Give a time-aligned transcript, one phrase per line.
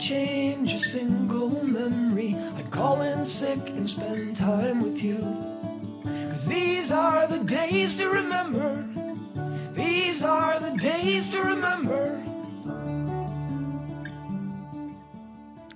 [0.00, 5.18] change a single memory, I'd call in sick and spend time with you.
[6.30, 8.88] Cause these are the days to remember.
[9.74, 12.22] These are the days to remember.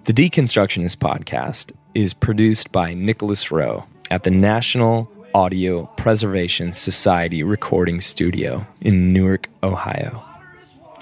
[0.04, 8.00] The Deconstructionist podcast is produced by Nicholas Rowe at the National Audio Preservation Society Recording
[8.00, 10.33] Studio in Newark, Ohio.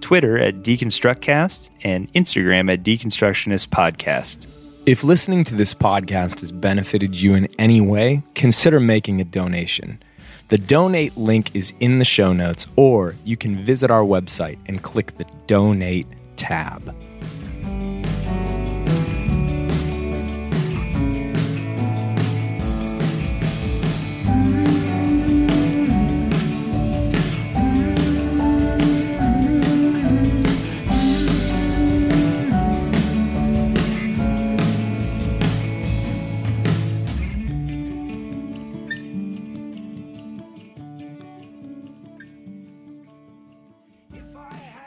[0.00, 4.46] Twitter at Deconstructcast, and Instagram at Deconstructionist Podcast.
[4.86, 10.00] If listening to this podcast has benefited you in any way, consider making a donation.
[10.46, 14.80] The donate link is in the show notes, or you can visit our website and
[14.80, 16.94] click the donate tab.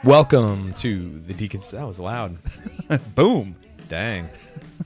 [0.02, 1.72] Welcome to the Deconst.
[1.72, 2.38] That was loud.
[3.14, 3.54] Boom.
[3.88, 4.30] Dang.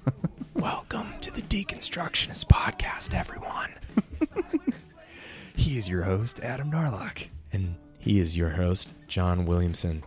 [0.54, 3.70] Welcome to the Deconstructionist Podcast, everyone.
[5.56, 7.28] He is your host, Adam Narlock.
[7.52, 10.02] And he is your host, John Williamson.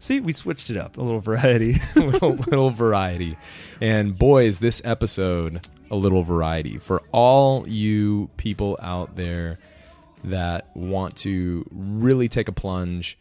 [0.00, 0.98] See, we switched it up.
[0.98, 1.76] A little variety.
[1.94, 3.38] little, little variety.
[3.80, 9.60] And boy, is this episode a little variety for all you people out there
[10.24, 13.16] that want to really take a plunge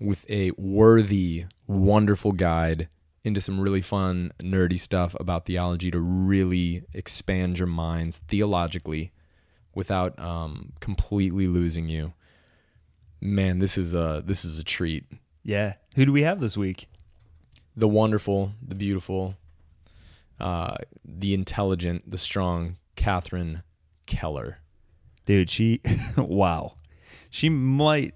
[0.00, 2.88] with a worthy, wonderful guide
[3.24, 9.12] into some really fun, nerdy stuff about theology to really expand your minds theologically
[9.74, 12.12] without um, completely losing you.
[13.20, 15.04] Man, this is a this is a treat.
[15.42, 15.74] yeah.
[15.96, 16.88] Who do we have this week?
[17.78, 19.36] the wonderful, the beautiful,
[20.40, 23.62] uh, the intelligent, the strong Catherine
[24.06, 24.58] Keller.
[25.26, 25.80] Dude, she,
[26.16, 26.74] wow.
[27.30, 28.14] She might,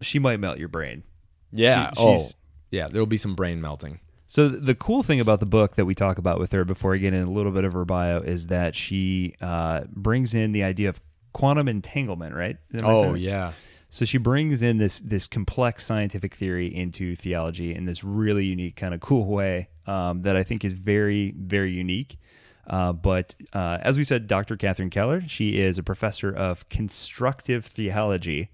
[0.00, 1.02] she might melt your brain.
[1.52, 1.90] Yeah.
[1.90, 2.26] She- oh,
[2.70, 2.88] yeah.
[2.88, 4.00] There'll be some brain melting.
[4.26, 6.96] So the cool thing about the book that we talk about with her before I
[6.96, 10.62] get in a little bit of her bio is that she uh, brings in the
[10.64, 11.00] idea of
[11.34, 12.56] quantum entanglement, right?
[12.72, 13.52] Am I saying Oh, yeah.
[13.90, 18.74] So she brings in this this complex scientific theory into theology in this really unique
[18.74, 22.18] kind of cool way um, that I think is very very unique.
[22.66, 24.56] Uh, but uh, as we said, Dr.
[24.56, 28.48] Catherine Keller, she is a professor of constructive theology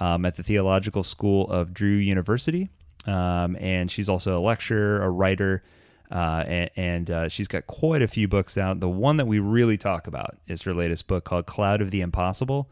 [0.00, 2.68] um, at the Theological School of Drew University,
[3.06, 5.62] um, and she's also a lecturer, a writer,
[6.10, 8.80] uh, and, and uh, she's got quite a few books out.
[8.80, 12.00] The one that we really talk about is her latest book called "Cloud of the
[12.00, 12.70] Impossible."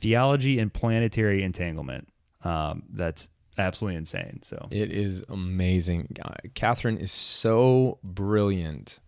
[0.00, 2.08] theology and planetary entanglement.
[2.42, 3.28] Um, that's
[3.58, 4.40] absolutely insane.
[4.42, 6.16] So It is amazing.
[6.24, 8.98] Uh, Catherine is so brilliant.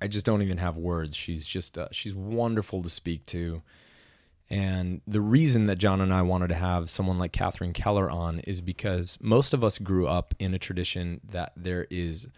[0.00, 1.16] I just don't even have words.
[1.16, 3.62] She's just uh, she's wonderful to speak to.
[4.50, 8.40] And the reason that John and I wanted to have someone like Catherine Keller on
[8.40, 12.28] is because most of us grew up in a tradition that there is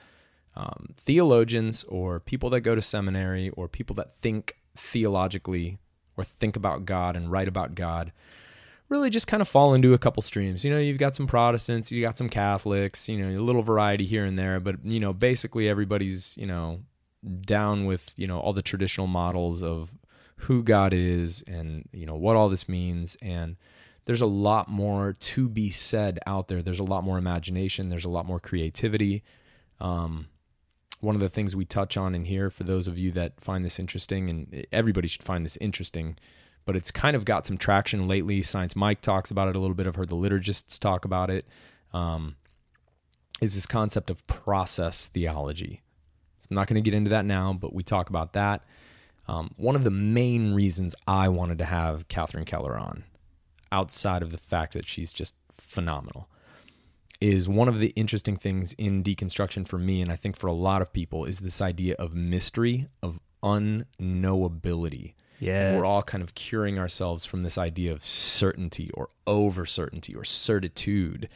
[0.55, 5.79] um, theologians or people that go to seminary or people that think theologically
[6.17, 8.13] or think about God and write about God
[8.89, 10.65] really just kind of fall into a couple streams.
[10.65, 14.07] You know, you've got some Protestants, you got some Catholics, you know, a little variety
[14.07, 16.81] here and there, but you know, basically everybody's, you know,
[17.41, 19.93] down with, you know, all the traditional models of
[20.41, 23.57] who God is and, you know, what all this means and
[24.05, 26.63] there's a lot more to be said out there.
[26.63, 29.23] There's a lot more imagination, there's a lot more creativity.
[29.81, 30.29] Um
[31.01, 33.65] one of the things we touch on in here for those of you that find
[33.65, 36.17] this interesting and everybody should find this interesting
[36.65, 39.75] but it's kind of got some traction lately science mike talks about it a little
[39.75, 41.47] bit i've heard the liturgists talk about it.
[41.93, 42.37] Um,
[43.41, 45.83] is this concept of process theology
[46.41, 48.65] so i'm not going to get into that now but we talk about that
[49.29, 53.05] um, one of the main reasons i wanted to have catherine keller on
[53.73, 56.29] outside of the fact that she's just phenomenal
[57.21, 60.53] is one of the interesting things in deconstruction for me, and I think for a
[60.53, 65.15] lot of people, is this idea of mystery, of unknowability.
[65.39, 65.77] Yes.
[65.77, 70.25] We're all kind of curing ourselves from this idea of certainty or over certainty or
[70.25, 71.29] certitude.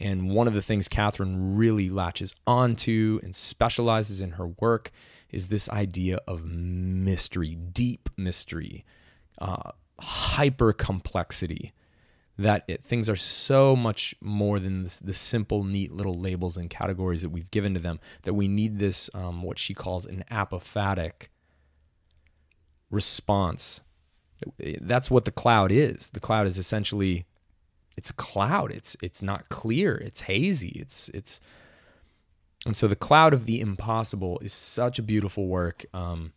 [0.00, 4.92] And one of the things Catherine really latches onto and specializes in her work
[5.30, 8.84] is this idea of mystery, deep mystery,
[9.40, 11.72] uh, hyper complexity.
[12.40, 16.70] That it, things are so much more than this, the simple, neat little labels and
[16.70, 17.98] categories that we've given to them.
[18.22, 21.30] That we need this, um, what she calls an apophatic
[22.92, 23.80] response.
[24.58, 26.10] That's what the cloud is.
[26.10, 27.26] The cloud is essentially
[27.98, 28.70] it's a cloud.
[28.70, 29.96] It's it's not clear.
[29.96, 30.68] It's hazy.
[30.80, 31.40] It's it's
[32.64, 35.84] and so the cloud of the impossible is such a beautiful work.
[35.92, 36.32] Um,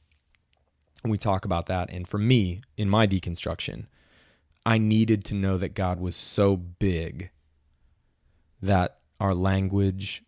[1.03, 1.91] we talk about that.
[1.93, 3.85] And for me, in my deconstruction,
[4.65, 7.29] I needed to know that God was so big
[8.59, 10.23] that our language,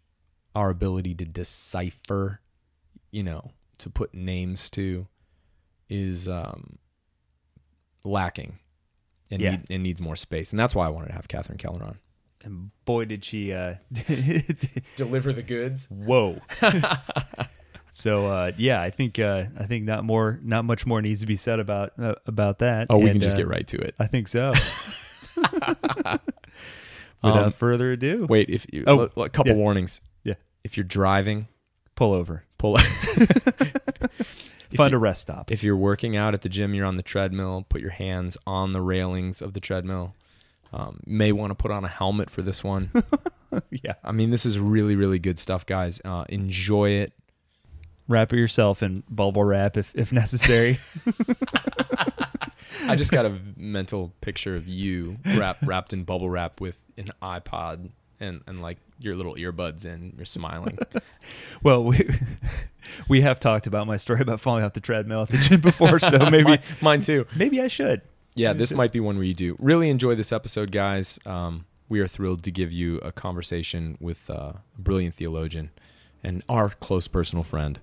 [0.56, 2.41] our ability to decipher,
[3.09, 5.07] you know, to put names to,
[5.89, 6.77] is um,
[8.06, 8.59] lacking
[9.33, 9.51] and, Yeah.
[9.51, 10.51] need, and needs more space.
[10.51, 11.97] And that's why I wanted to have Catherine Keller on.
[12.44, 13.53] And boy, did she.
[13.53, 13.75] Uh,
[14.95, 15.88] Deliver the goods.
[15.89, 16.39] whoa.
[17.94, 21.25] so uh, yeah, I think uh, I think not more, not much more needs to
[21.25, 22.88] be said about uh, about that.
[22.89, 23.95] Oh, we And, can just uh, get right to it.
[24.00, 24.53] I think so.
[25.35, 26.21] Without
[27.24, 29.57] Um, further ado, Wait, if you, Oh, a couple yeah.
[29.57, 30.01] warnings.
[30.25, 30.33] Yeah.
[30.65, 31.47] If you're driving,
[31.95, 32.44] pull over.
[32.57, 32.77] pull.
[34.78, 35.52] Find you- a rest stop.
[35.52, 37.66] if you're working out at the gym, you're on the treadmill.
[37.70, 40.16] Put your hands on the railings of the treadmill.
[40.72, 42.92] Um, may want to put on a helmet for this one.
[43.70, 46.02] yeah, I mean, this is really, really good stuff, guys.
[46.04, 47.14] Uh, enjoy it.
[48.08, 50.80] wrap it yourself in bubble wrap if if necessary.
[52.88, 57.12] I just got a mental picture of you wrap, wrapped in bubble wrap with an
[57.22, 57.92] iPod
[58.24, 60.14] and, and like your little earbuds in.
[60.16, 60.78] You're smiling.
[61.64, 62.10] well, we
[63.08, 66.00] we have talked about my story about falling off the treadmill at the gym before,
[66.00, 67.25] so maybe mine, mine too.
[67.36, 68.02] maybe I should.
[68.36, 69.56] Yeah, this might be one where you do.
[69.60, 71.20] Really enjoy this episode, guys.
[71.24, 75.69] Um, we are thrilled to give you a conversation with uh, a brilliant theologian
[76.24, 77.80] and our close personal friend,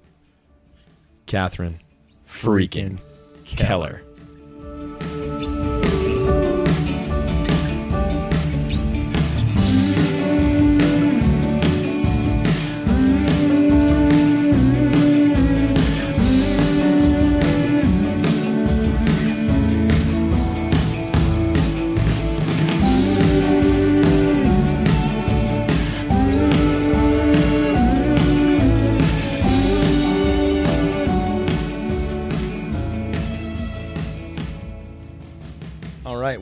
[1.26, 1.78] Catherine
[2.26, 2.98] freaking
[3.44, 4.02] Keller.
[4.02, 4.09] All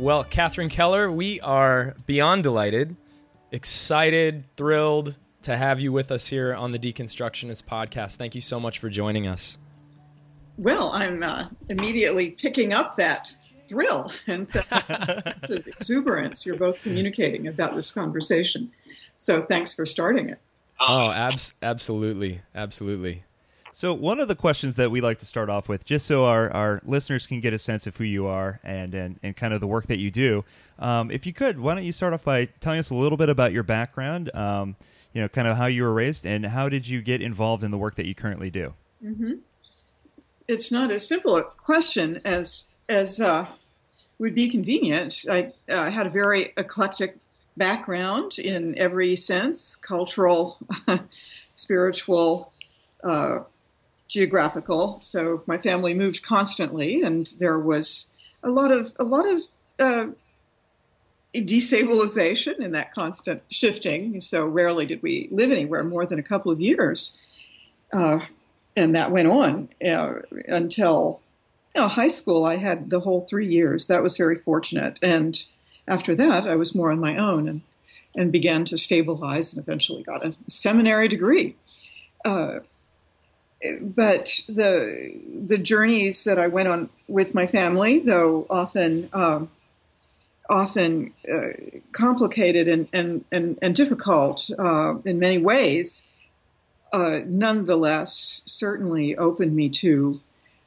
[0.08, 2.96] Well, Catherine Keller, we are beyond delighted,
[3.52, 8.16] excited, thrilled to have you with us here on the Deconstructionist podcast.
[8.16, 9.58] Thank you so much for joining us.
[10.56, 13.34] Well, I'm uh, immediately picking up that
[13.68, 14.66] thrill and sense
[15.50, 18.72] of exuberance you're both communicating about this conversation.
[19.18, 20.38] So thanks for starting it.
[20.80, 22.40] Oh, abs- absolutely.
[22.54, 23.24] Absolutely.
[23.78, 26.50] So one of the questions that we like to start off with, just so our,
[26.50, 29.60] our listeners can get a sense of who you are and and, and kind of
[29.60, 30.44] the work that you do,
[30.80, 33.28] um, if you could, why don't you start off by telling us a little bit
[33.28, 34.74] about your background, um,
[35.12, 37.70] you know, kind of how you were raised, and how did you get involved in
[37.70, 38.74] the work that you currently do?
[40.48, 43.46] It's not as simple a question as as uh,
[44.18, 45.24] would be convenient.
[45.30, 47.18] I uh, had a very eclectic
[47.56, 50.58] background in every sense: cultural,
[51.54, 52.52] spiritual,
[53.04, 53.44] uh,
[54.08, 54.98] geographical.
[55.00, 58.08] So my family moved constantly, and there was
[58.42, 59.42] a lot of a lot of
[59.78, 60.06] uh,
[61.34, 64.20] destabilization in that constant shifting.
[64.20, 67.18] So rarely did we live anywhere more than a couple of years,
[67.92, 68.20] uh,
[68.76, 70.14] and that went on uh,
[70.46, 71.20] until
[71.74, 72.44] you know, high school.
[72.44, 73.86] I had the whole three years.
[73.86, 75.44] That was very fortunate, and
[75.86, 77.60] after that, I was more on my own and
[78.16, 81.56] and began to stabilize, and eventually got a seminary degree.
[83.80, 85.12] But the
[85.46, 89.50] the journeys that I went on with my family, though often um,
[90.48, 91.48] often uh,
[91.92, 96.04] complicated and and and, and difficult uh, in many ways,
[96.92, 100.20] uh, nonetheless certainly opened me to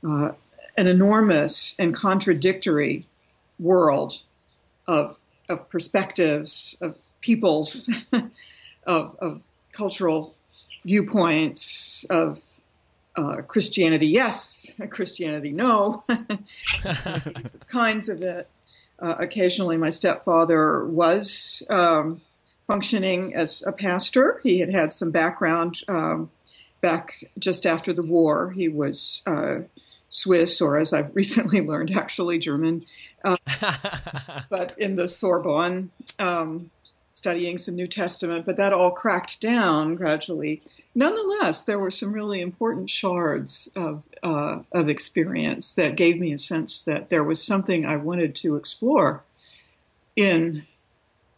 [0.05, 0.31] uh,
[0.77, 3.05] an enormous and contradictory
[3.57, 4.21] world
[4.87, 5.17] of
[5.47, 7.89] of perspectives, of peoples,
[8.85, 10.35] of of cultural
[10.83, 12.41] viewpoints, of
[13.15, 16.03] uh, Christianity, yes, Christianity, no,
[17.67, 18.49] kinds of it.
[18.99, 22.21] Uh, occasionally, my stepfather was um,
[22.67, 24.39] functioning as a pastor.
[24.43, 26.29] He had had some background um,
[26.81, 28.51] back just after the war.
[28.51, 29.61] He was uh,
[30.09, 32.85] Swiss, or as I've recently learned, actually German,
[33.23, 33.37] uh,
[34.49, 35.89] but in the Sorbonne,
[36.19, 36.69] um,
[37.13, 38.45] studying some New Testament.
[38.45, 40.61] But that all cracked down gradually.
[40.93, 46.37] Nonetheless, there were some really important shards of uh, of experience that gave me a
[46.37, 49.23] sense that there was something I wanted to explore
[50.15, 50.65] in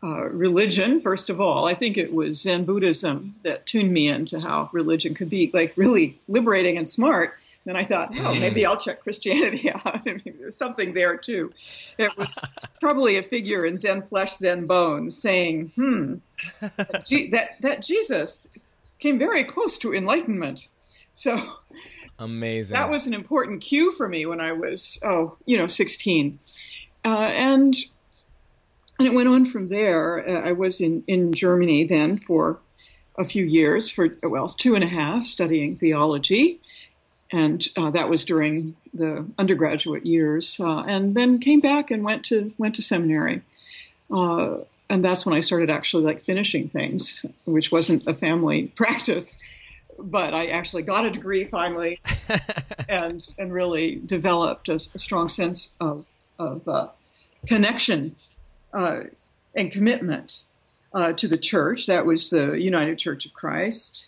[0.04, 1.66] uh, religion, first of all.
[1.66, 5.72] I think it was Zen Buddhism that tuned me into how religion could be like
[5.78, 7.38] really liberating and smart.
[7.66, 10.04] Then I thought, oh, maybe I'll check Christianity out.
[10.04, 11.54] There's something there too.
[11.98, 12.38] It was
[12.82, 16.16] probably a figure in Zen flesh, Zen bones, saying, "Hmm,
[16.62, 18.50] that that Jesus
[19.00, 20.68] came very close to enlightenment."
[21.14, 21.58] So
[22.20, 22.76] amazing.
[22.76, 26.40] That was an important cue for me when I was, oh, you know, 16,
[27.06, 27.76] uh, and
[29.00, 30.28] and it went on from there.
[30.28, 32.60] Uh, I was in, in Germany then for
[33.18, 36.60] a few years, for, well, two and a half, studying theology.
[37.34, 40.60] And uh, that was during the undergraduate years.
[40.60, 43.42] Uh, and then came back and went to, went to seminary.
[44.12, 44.58] Uh,
[44.90, 49.40] and that's when I started actually like finishing things, which wasn't a family practice.
[49.98, 52.00] But I actually got a degree finally,
[52.90, 56.08] and and really developed a, a strong sense of
[56.40, 56.88] of uh,
[57.46, 58.16] connection
[58.74, 59.02] uh,
[59.56, 60.44] and commitment
[60.94, 61.86] uh, to the church.
[61.86, 64.08] That was the United Church of Christ.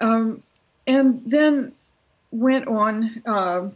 [0.00, 0.42] Um,
[0.86, 1.72] and then
[2.30, 3.68] went on uh,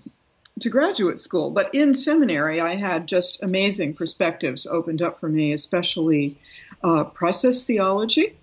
[0.61, 1.51] to graduate school.
[1.51, 6.39] But in seminary, I had just amazing perspectives opened up for me, especially
[6.83, 8.37] uh, process theology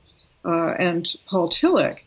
[0.46, 2.00] uh, and Paul Tillich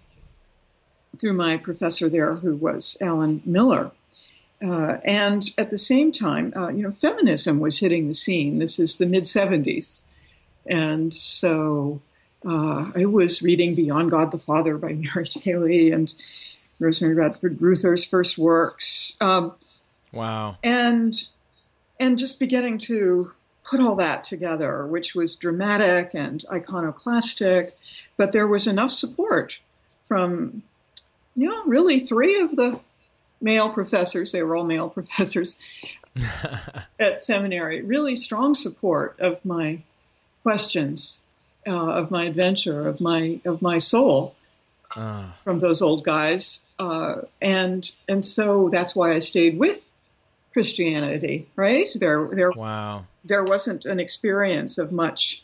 [1.18, 3.90] through my professor there, who was Alan Miller.
[4.64, 8.58] Uh, and at the same time, uh, you know, feminism was hitting the scene.
[8.58, 10.04] This is the mid 70s.
[10.66, 12.00] And so
[12.46, 16.14] uh, I was reading Beyond God the Father by Mary Daly and
[16.82, 19.16] Rosemary Radford Ruether's first works.
[19.20, 19.54] Um,
[20.12, 20.56] wow.
[20.62, 21.14] And,
[21.98, 23.32] and just beginning to
[23.64, 27.76] put all that together, which was dramatic and iconoclastic,
[28.16, 29.58] but there was enough support
[30.06, 30.62] from,
[31.36, 32.80] you know, really three of the
[33.40, 35.58] male professors, they were all male professors
[36.98, 39.82] at seminary, really strong support of my
[40.42, 41.22] questions,
[41.66, 44.36] uh, of my adventure, of my of my soul
[44.96, 45.24] uh.
[45.38, 49.84] from those old guys, uh, and and so that's why I stayed with
[50.52, 51.48] Christianity.
[51.56, 53.06] Right there, there, wow.
[53.24, 55.42] there wasn't an experience of much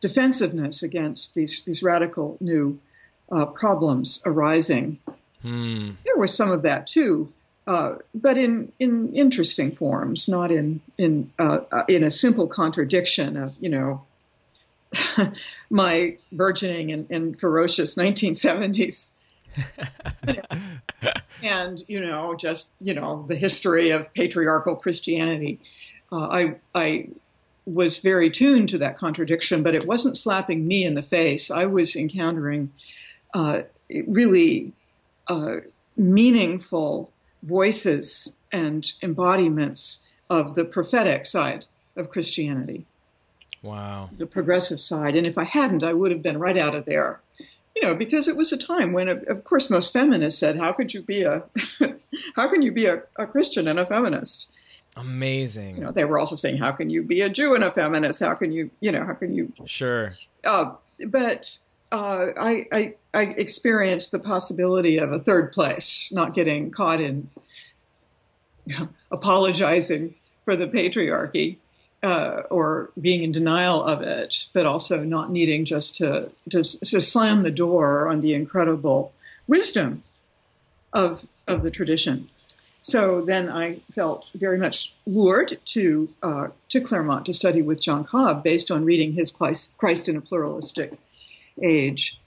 [0.00, 2.78] defensiveness against these these radical new
[3.30, 4.98] uh, problems arising.
[5.42, 5.96] Mm.
[6.04, 7.32] There was some of that too,
[7.66, 13.36] uh, but in, in interesting forms, not in in uh, uh in a simple contradiction
[13.36, 14.02] of you know
[15.70, 19.12] my burgeoning and, and ferocious 1970s,
[21.42, 25.60] and you know just you know the history of patriarchal Christianity.
[26.10, 27.08] Uh, I I
[27.66, 31.50] was very tuned to that contradiction, but it wasn't slapping me in the face.
[31.50, 32.72] I was encountering
[33.34, 33.62] uh,
[34.06, 34.72] really
[35.96, 37.10] meaningful
[37.42, 41.66] voices and embodiments of the prophetic side
[41.96, 42.86] of Christianity.
[43.62, 44.10] Wow.
[44.16, 45.16] The progressive side.
[45.16, 47.20] And if I hadn't, I would have been right out of there.
[47.74, 50.94] You know, because it was a time when, of course, most feminists said, "How could
[50.94, 51.44] you be a,
[52.34, 54.50] how can you be a, a Christian and a feminist?"
[54.96, 55.76] Amazing.
[55.76, 58.18] You know, they were also saying, "How can you be a Jew and a feminist?
[58.18, 60.12] How can you, you know, how can you?" Sure.
[60.42, 60.72] Uh,
[61.06, 61.56] but
[61.92, 67.30] uh, I, I, I experienced the possibility of a third place, not getting caught in
[68.66, 71.56] you know, apologizing for the patriarchy
[72.02, 77.00] uh, or being in denial of it, but also not needing just to, to, to
[77.00, 79.12] slam the door on the incredible
[79.46, 80.02] wisdom
[80.92, 82.28] of, of the tradition.
[82.82, 88.04] So then I felt very much lured to uh, to Claremont to study with John
[88.04, 90.98] Cobb, based on reading his Christ in a Pluralistic
[91.62, 92.18] age.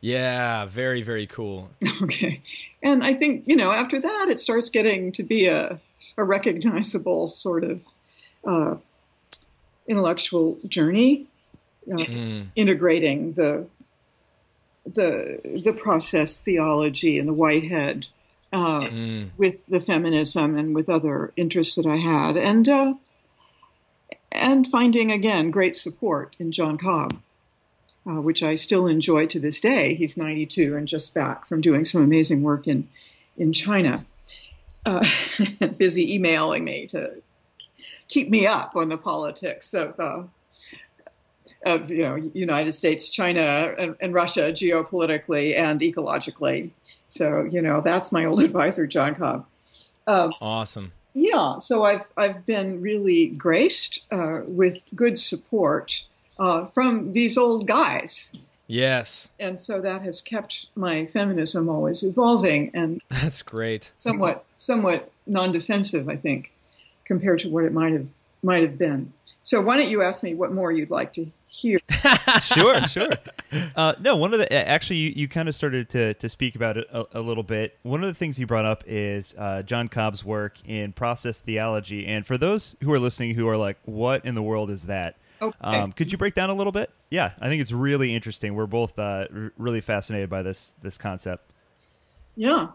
[0.00, 1.70] Yeah, very, very cool.
[2.02, 2.42] Okay.
[2.82, 5.78] And I think, you know, after that, it starts getting to be a,
[6.16, 7.84] a recognizable sort of
[8.46, 8.76] uh,
[9.90, 11.26] intellectual journey,
[11.90, 12.46] uh, mm.
[12.56, 13.66] integrating the,
[14.86, 18.06] the, the process theology and the Whitehead
[18.52, 19.30] uh, mm.
[19.36, 22.36] with the feminism and with other interests that I had.
[22.36, 22.94] And, uh,
[24.32, 27.20] and finding, again, great support in John Cobb
[28.06, 29.94] uh, which I still enjoy to this day.
[29.94, 32.88] He's 92 and just back from doing some amazing work in
[33.36, 34.04] in China.
[34.86, 35.06] Uh,
[35.76, 37.22] busy emailing me to
[38.10, 40.24] keep me up on the politics of uh,
[41.64, 46.70] of you know United States, China, and, and, Russia geopolitically and ecologically.
[47.08, 49.46] So you know that's my old advisor, John Cobb.
[50.06, 50.92] Um, awesome.
[51.14, 56.04] yeah, so I've I've been really graced uh, with good support
[56.38, 58.32] uh, from these old guys,
[58.70, 63.90] Yes, and so that has kept my feminism always evolving and that's great.
[63.96, 66.52] somewhat somewhat non-defensive, I think,
[67.10, 68.06] compared to what it might have
[68.40, 69.12] might have been.
[69.42, 71.80] So why don't you ask me what more you'd like to hear?
[72.42, 73.10] sure, sure.
[73.74, 76.76] Uh, no, one of the actually you, you kind of started to to speak about
[76.76, 77.76] it a, a little bit.
[77.82, 82.06] One of the things you brought up is uh, John Cobb's work in process theology,
[82.06, 85.16] and for those who are listening who are like, "What in the world is that?"
[85.42, 85.58] Okay.
[85.62, 86.90] Um, could you break down a little bit?
[87.10, 88.54] Yeah, I think it's really interesting.
[88.54, 91.50] We're both uh, r- really fascinated by this this concept.
[92.36, 92.68] Yeah.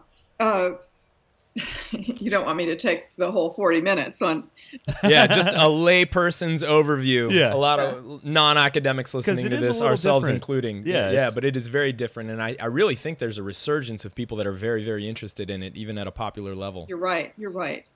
[1.90, 4.44] You don't want me to take the whole 40 minutes on
[5.04, 7.30] Yeah, just a layperson's overview.
[7.32, 7.54] Yeah.
[7.54, 10.42] a lot of non-academics listening to this, ourselves different.
[10.42, 10.86] including.
[10.86, 14.04] Yeah, yeah, but it is very different, and I, I really think there's a resurgence
[14.04, 16.86] of people that are very, very interested in it, even at a popular level.
[16.88, 17.32] You're right.
[17.38, 17.86] You're right.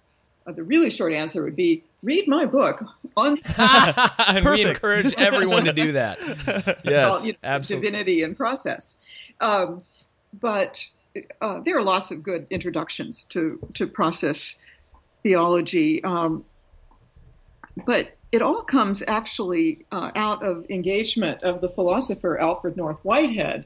[0.47, 2.83] Uh, the really short answer would be read my book
[3.17, 6.19] on and we encourage everyone to do that.
[6.85, 7.91] Yes, well, you know, absolutely.
[7.91, 8.97] divinity and process.
[9.41, 9.83] Um,
[10.39, 10.87] but
[11.41, 14.57] uh, there are lots of good introductions to, to process
[15.23, 16.03] theology.
[16.05, 16.45] Um,
[17.87, 23.65] but it all comes actually uh, out of engagement of the philosopher Alfred North Whitehead,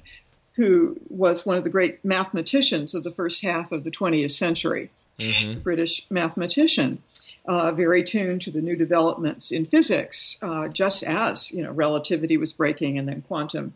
[0.54, 4.90] who was one of the great mathematicians of the first half of the 20th century.
[5.18, 5.62] Mhm.
[5.62, 7.00] British mathematician,
[7.46, 12.36] uh, very tuned to the new developments in physics, uh, just as you know relativity
[12.36, 13.74] was breaking and then quantum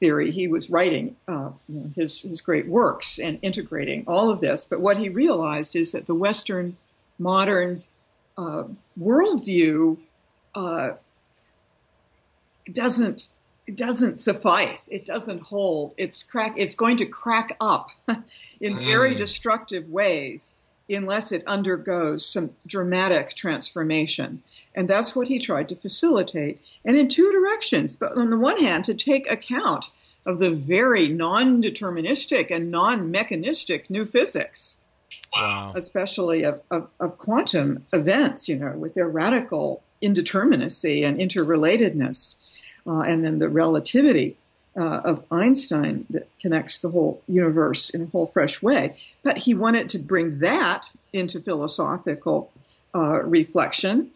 [0.00, 0.30] theory.
[0.30, 4.64] He was writing uh, you know, his his great works and integrating all of this.
[4.64, 6.76] But what he realized is that the Western
[7.18, 7.82] modern
[8.36, 8.64] uh,
[9.00, 9.98] worldview
[10.54, 10.90] uh,
[12.72, 13.28] doesn't
[13.66, 14.86] it doesn't suffice.
[14.92, 15.94] It doesn't hold.
[15.96, 16.54] It's crack.
[16.56, 17.88] It's going to crack up
[18.60, 19.18] in very Mm.
[19.18, 20.55] destructive ways
[20.88, 24.42] unless it undergoes some dramatic transformation.
[24.74, 26.60] And that's what he tried to facilitate.
[26.84, 27.96] And in two directions.
[27.96, 29.86] But on the one hand, to take account
[30.24, 34.78] of the very non deterministic and non mechanistic new physics,
[35.34, 35.72] Wow.
[35.74, 42.36] especially of, of, of quantum events, you know, with their radical indeterminacy and interrelatedness,
[42.86, 44.36] uh, and then the relativity
[44.76, 48.96] uh, of Einstein that connects the whole universe in a whole fresh way.
[49.22, 52.52] But he wanted to bring that into philosophical
[52.94, 54.10] uh, reflection.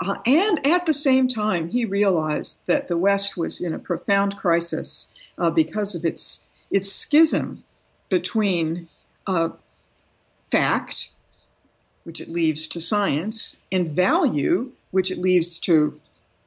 [0.00, 4.36] Uh, and at the same time, he realized that the West was in a profound
[4.36, 7.62] crisis uh, because of its its schism
[8.08, 8.88] between
[9.26, 9.50] uh,
[10.50, 11.10] fact,
[12.02, 16.00] which it leaves to science, and value, which it leaves to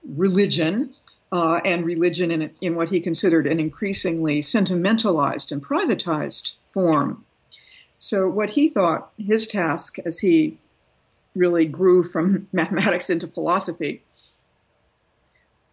[0.03, 0.93] religion,
[1.31, 7.25] uh, and religion in, in what he considered an increasingly sentimentalized and privatized form.
[7.99, 10.57] So, what he thought his task as he
[11.35, 14.03] really grew from mathematics into philosophy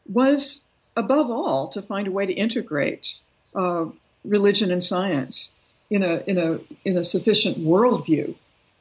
[0.07, 0.65] was,
[0.97, 3.17] above all, to find a way to integrate
[3.55, 3.87] uh,
[4.25, 5.55] religion and science
[5.91, 8.35] in a in a in a sufficient worldview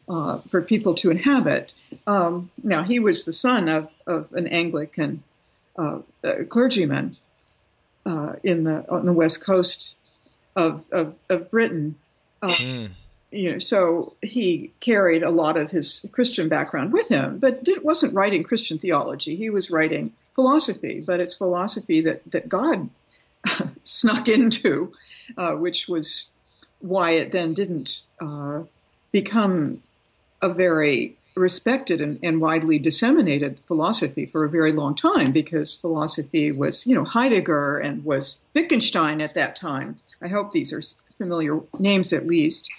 [0.10, 1.72] uh, for people to inhabit.
[2.08, 5.24] Um, now he was the son of of an Anglican
[5.78, 7.16] uh, uh, clergyman
[8.06, 9.96] uh, in the on the west coast
[10.56, 11.96] of of, of Britain.
[12.42, 12.90] Uh, Mm.
[13.32, 17.84] you know, so he carried a lot of his Christian background with him, but did,
[17.84, 19.36] wasn't writing Christian theology.
[19.38, 22.90] He was writing philosophy, but it's philosophy that that God
[23.84, 24.92] snuck into,
[25.38, 26.32] uh, which was
[26.80, 28.64] why it then didn't uh,
[29.14, 29.82] become
[30.42, 36.52] a very respected and, and widely disseminated philosophy for a very long time because philosophy
[36.52, 39.98] was, you know, Heidegger and was Wittgenstein at that time.
[40.22, 40.82] I hope these are
[41.17, 42.72] familiar names at least.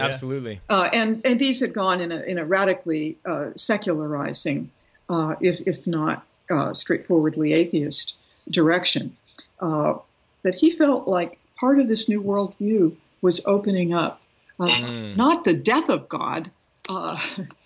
[0.00, 0.60] Absolutely.
[0.70, 4.70] Uh, and and these had gone in a in a radically uh, secularizing,
[5.10, 8.14] uh, if if not uh, straightforwardly atheist
[8.50, 9.16] direction.
[9.60, 9.94] Uh,
[10.42, 14.20] but he felt like part of this new worldview was opening up,
[14.58, 15.16] uh, Mm.
[15.16, 16.50] not the death of God,
[16.88, 17.20] uh,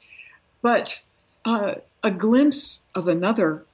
[0.66, 1.00] but
[1.44, 3.64] uh, a glimpse of another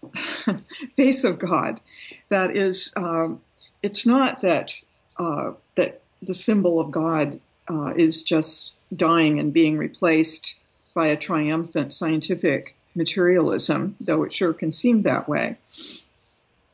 [0.95, 1.81] face of God.
[2.29, 3.41] That is, um,
[3.83, 4.75] it's not that
[5.19, 10.57] uh, that the symbol of God uh, is just dying and being replaced
[10.93, 15.57] by a triumphant scientific materialism, though it sure can seem that way,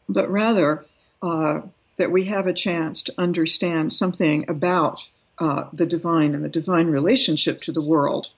[0.09, 0.85] but rather
[1.23, 1.61] uh,
[1.97, 5.07] that we have a chance to understand something about
[5.39, 8.33] uh, the divine and the divine relationship to the world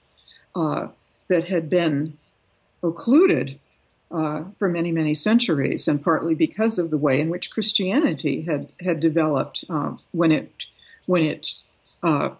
[0.55, 0.89] uh,
[1.31, 2.17] that had been
[2.83, 3.57] occluded
[4.11, 8.73] uh, for many, many centuries, and partly because of the way in which Christianity had
[8.81, 10.51] had developed uh, when it
[11.05, 11.55] when it
[12.03, 12.31] uh,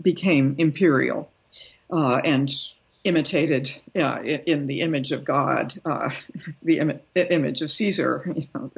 [0.00, 1.28] became imperial
[1.92, 2.48] uh, and
[3.02, 6.10] imitated uh, in, the image of God, uh,
[6.62, 8.32] the Im- image of Caesar.
[8.32, 8.70] You know,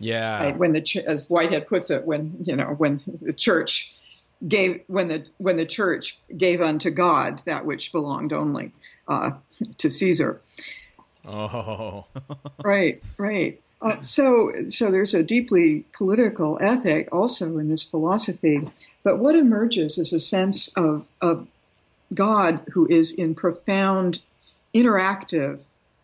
[0.00, 0.56] yeah.
[0.56, 3.94] When the ch- as Whitehead puts it, when you know when the church
[4.46, 8.72] gave when the when the church gave unto God that which belonged only
[9.08, 9.32] uh,
[9.78, 10.40] to Caesar.
[11.34, 12.06] Oh,
[12.64, 13.60] right, right.
[13.80, 18.70] Uh, so, so there's a deeply political ethic also in this philosophy.
[19.04, 21.46] But what emerges is a sense of, of
[22.12, 24.20] God who is in profound
[24.74, 25.60] interactive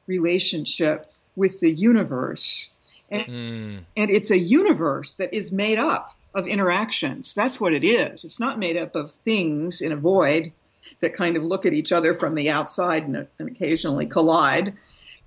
[0.06, 2.70] relationship with the universe.
[3.10, 3.78] And, mm.
[3.96, 7.32] and it's a universe that is made up of interactions.
[7.34, 8.24] That's what it is.
[8.24, 10.52] It's not made up of things in a void
[11.00, 14.74] that kind of look at each other from the outside and, and occasionally collide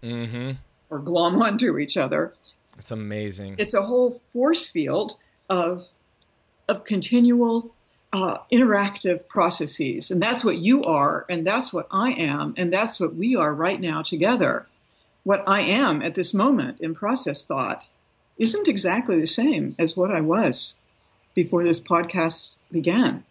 [0.01, 0.51] mm-hmm.
[0.89, 2.33] or glom onto each other.
[2.77, 3.55] It's amazing.
[3.57, 5.15] It's a whole force field
[5.49, 5.87] of
[6.67, 7.73] of continual
[8.11, 12.99] uh, interactive processes, and that's what you are, and that's what I am, and that's
[12.99, 14.67] what we are right now together.
[15.23, 17.85] What I am at this moment in process thought
[18.37, 20.77] isn't exactly the same as what I was
[21.37, 23.23] before this podcast began.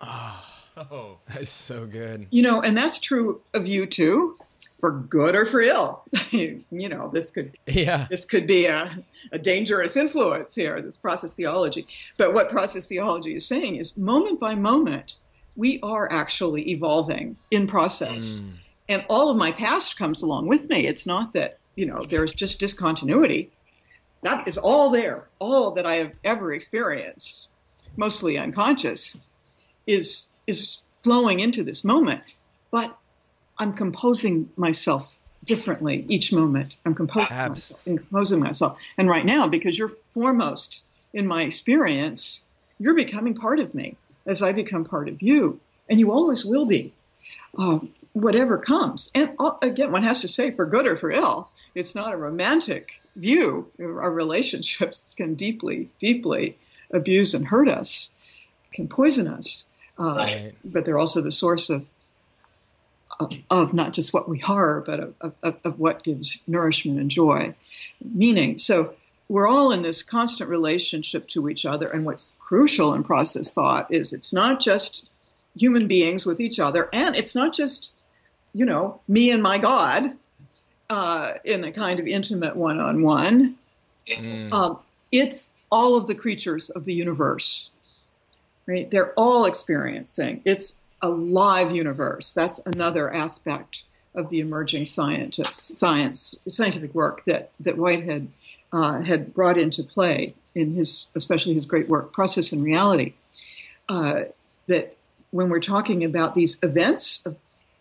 [0.00, 2.26] Oh, that's so good.
[2.30, 4.38] You know, and that's true of you too
[4.78, 6.04] for good or for ill.
[6.30, 8.06] you know, this could yeah.
[8.08, 11.86] this could be a, a dangerous influence here, this process theology.
[12.16, 15.16] But what process theology is saying is moment by moment,
[15.54, 18.40] we are actually evolving in process.
[18.40, 18.52] Mm.
[18.88, 20.86] And all of my past comes along with me.
[20.86, 23.50] It's not that, you know, there's just discontinuity.
[24.22, 25.28] That is all there.
[25.38, 27.48] All that I have ever experienced,
[27.96, 29.18] mostly unconscious,
[29.86, 32.22] is is flowing into this moment.
[32.70, 32.96] But
[33.58, 36.76] I'm composing myself differently each moment.
[36.84, 38.78] I'm composing myself, I'm composing myself.
[38.96, 42.46] And right now, because you're foremost in my experience,
[42.78, 45.60] you're becoming part of me as I become part of you.
[45.88, 46.92] And you always will be,
[47.56, 47.78] uh,
[48.12, 49.10] whatever comes.
[49.14, 52.16] And uh, again, one has to say, for good or for ill, it's not a
[52.16, 53.70] romantic view.
[53.78, 56.56] Our relationships can deeply, deeply
[56.90, 58.14] abuse and hurt us,
[58.72, 59.66] can poison us.
[59.98, 60.54] Uh, right.
[60.64, 61.86] But they're also the source of
[63.20, 67.10] of, of not just what we are, but of, of, of what gives nourishment and
[67.10, 67.54] joy,
[68.00, 68.58] meaning.
[68.58, 68.94] So
[69.28, 71.88] we're all in this constant relationship to each other.
[71.88, 75.08] And what's crucial in process thought is it's not just
[75.56, 77.90] human beings with each other, and it's not just,
[78.54, 80.12] you know, me and my God
[80.90, 83.56] uh, in a kind of intimate one on one.
[85.10, 87.70] It's all of the creatures of the universe,
[88.66, 88.90] right?
[88.90, 90.42] They're all experiencing.
[90.44, 92.32] It's a live universe.
[92.34, 98.28] That's another aspect of the emerging scientists, science, scientific work that that Whitehead
[98.72, 103.14] uh, had brought into play in his, especially his great work, Process and Reality.
[103.88, 104.24] Uh,
[104.66, 104.96] that
[105.30, 107.36] when we're talking about these events of,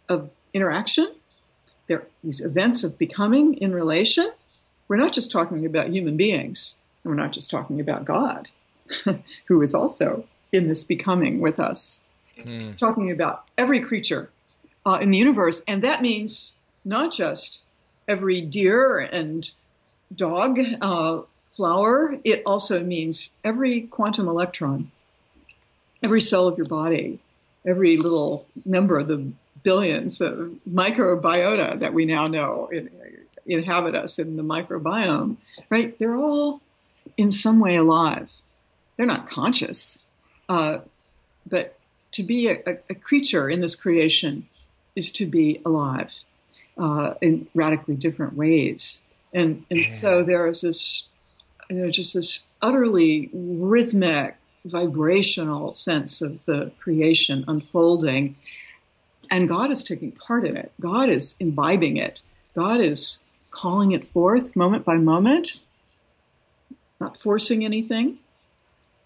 [0.08, 1.14] of interaction,
[1.88, 4.32] there these events of becoming in relation,
[4.88, 8.50] we're not just talking about human beings, and we're not just talking about God,
[9.46, 12.06] who is also in this becoming with us
[12.40, 12.76] mm.
[12.78, 14.30] talking about every creature
[14.86, 15.62] uh, in the universe.
[15.68, 17.64] And that means not just
[18.08, 19.50] every deer and
[20.16, 24.92] dog, uh, flower, it also means every quantum electron,
[26.04, 27.20] every cell of your body,
[27.66, 29.32] every little member of the
[29.68, 30.34] billions of
[30.66, 32.90] microbiota that we now know in,
[33.46, 35.36] inhabit us in the microbiome,
[35.70, 36.00] right?
[36.00, 36.62] They're all
[37.18, 38.32] in some way alive.
[38.96, 40.00] They're not conscious,
[40.48, 40.78] uh,
[41.46, 41.78] but
[42.14, 44.48] to be a, a, creature in this creation
[44.96, 46.14] is to be alive
[46.78, 49.02] uh, in radically different ways.
[49.34, 51.10] And, and so there is this,
[51.70, 58.38] you know, just this utterly rhythmic, vibrational sense of the creation unfolding.
[59.30, 60.72] And God is taking part in it.
[60.80, 62.22] God is imbibing it.
[62.56, 65.60] God is calling it forth moment by moment,
[67.00, 68.20] not forcing anything.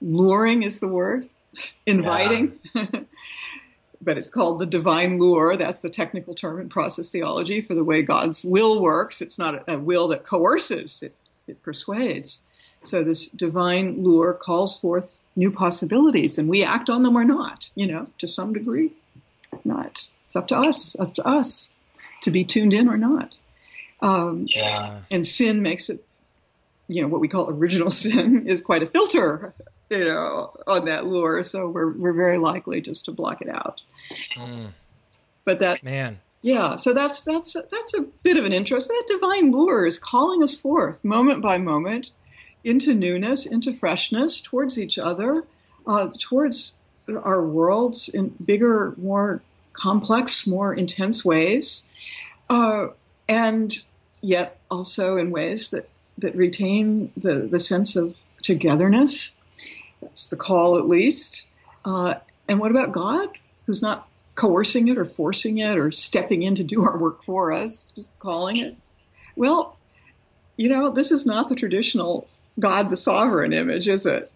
[0.01, 1.29] Luring is the word
[1.85, 2.59] inviting.
[2.73, 2.85] Yeah.
[4.01, 5.55] but it's called the divine lure.
[5.55, 9.21] That's the technical term in process theology for the way God's will works.
[9.21, 11.15] It's not a, will that coerces, it,
[11.47, 12.41] it persuades.
[12.83, 17.69] So this divine lure calls forth new possibilities, and we act on them or not,
[17.75, 18.91] you know, to some degree.
[19.63, 20.07] Not.
[20.25, 21.73] It's up to us, up to us
[22.21, 23.35] to be tuned in or not.
[24.01, 24.99] Um, yeah.
[25.11, 26.03] And sin makes it,
[26.87, 29.53] you know, what we call original sin is quite a filter
[29.91, 31.43] you know, on that lure.
[31.43, 33.81] So we're we're very likely just to block it out.
[34.35, 34.71] Mm.
[35.43, 36.75] But that man, yeah.
[36.75, 38.87] So that's that's that's a bit of an interest.
[38.87, 42.11] That divine lure is calling us forth moment by moment
[42.63, 45.43] into newness, into freshness, towards each other,
[45.85, 46.77] uh, towards
[47.17, 49.41] our worlds in bigger, more
[49.73, 51.83] complex, more intense ways,
[52.49, 52.87] uh,
[53.27, 53.79] and
[54.21, 59.35] yet also in ways that, that retain the, the sense of togetherness.
[60.01, 61.47] That's the call, at least.
[61.85, 62.15] Uh,
[62.47, 63.29] and what about God,
[63.65, 67.51] who's not coercing it or forcing it or stepping in to do our work for
[67.51, 68.75] us, just calling it?
[69.35, 69.77] Well,
[70.57, 72.27] you know, this is not the traditional
[72.59, 74.30] God the sovereign image, is it?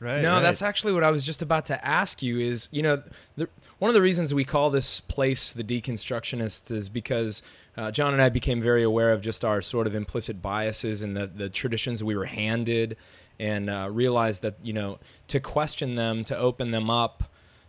[0.00, 0.20] Right.
[0.20, 0.40] No, right.
[0.40, 2.38] that's actually what I was just about to ask you.
[2.38, 3.02] Is you know,
[3.36, 7.42] the, one of the reasons we call this place the Deconstructionists is because
[7.76, 11.16] uh, John and I became very aware of just our sort of implicit biases and
[11.16, 12.96] the the traditions we were handed,
[13.38, 17.24] and uh, realized that you know to question them, to open them up,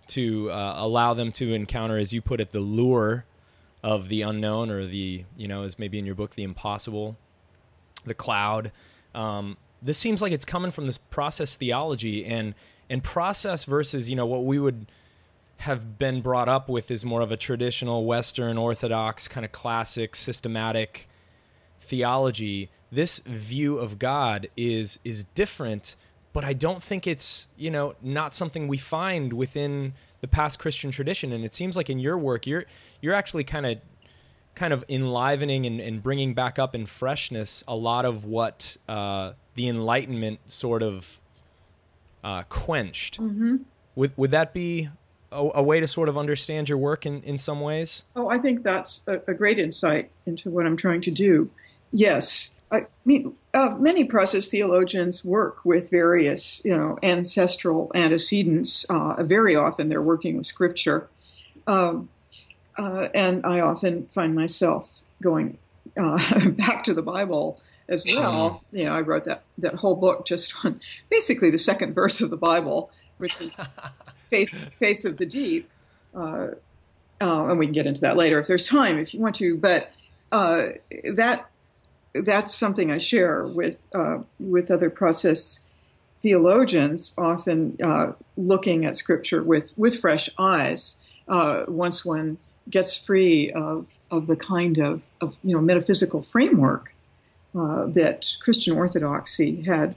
[0.07, 3.25] to uh, allow them to encounter, as you put it, the lure
[3.83, 7.17] of the unknown or the you know as maybe in your book the impossible,
[8.03, 8.71] the cloud.
[9.13, 12.55] Um, this seems like it's coming from this process theology and
[12.89, 14.87] and process versus you know what we would
[15.57, 20.15] have been brought up with is more of a traditional Western Orthodox kind of classic
[20.15, 21.07] systematic
[21.79, 22.69] theology.
[22.91, 25.95] This view of God is is different,
[26.33, 30.89] but I don't think it's you know not something we find within the past Christian
[30.89, 31.31] tradition.
[31.31, 32.65] And it seems like in your work, you're
[33.01, 33.77] you're actually kind of
[34.55, 39.33] kind of enlivening and, and bringing back up in freshness a lot of what uh,
[39.55, 41.19] the Enlightenment sort of
[42.23, 43.19] uh, quenched.
[43.19, 43.57] Mm-hmm.
[43.95, 44.89] Would would that be
[45.31, 48.03] a, a, way to sort of understand your work in, in some ways?
[48.15, 51.49] Oh, I think that's a, a great insight into what I'm trying to do.
[51.91, 58.85] Yes, I mean uh, many process theologians work with various you know ancestral antecedents.
[58.89, 61.07] Uh, very often they're working with scripture,
[61.67, 62.09] um,
[62.77, 65.57] uh, and I often find myself going
[65.97, 68.49] uh, back to the Bible as well.
[68.49, 68.77] Mm-hmm.
[68.77, 72.29] You know, I wrote that that whole book just on basically the second verse of
[72.29, 73.57] the Bible, which is
[74.29, 75.69] face face of the deep.
[76.13, 76.47] Uh,
[77.21, 79.57] uh, and we can get into that later if there's time, if you want to.
[79.57, 79.91] But
[80.31, 80.67] uh,
[81.13, 81.49] that
[82.13, 85.61] that's something I share with uh, with other process
[86.19, 90.97] theologians, often uh, looking at Scripture with with fresh eyes.
[91.27, 92.37] Uh, once one
[92.69, 96.93] gets free of of the kind of, of you know metaphysical framework
[97.57, 99.95] uh, that Christian Orthodoxy had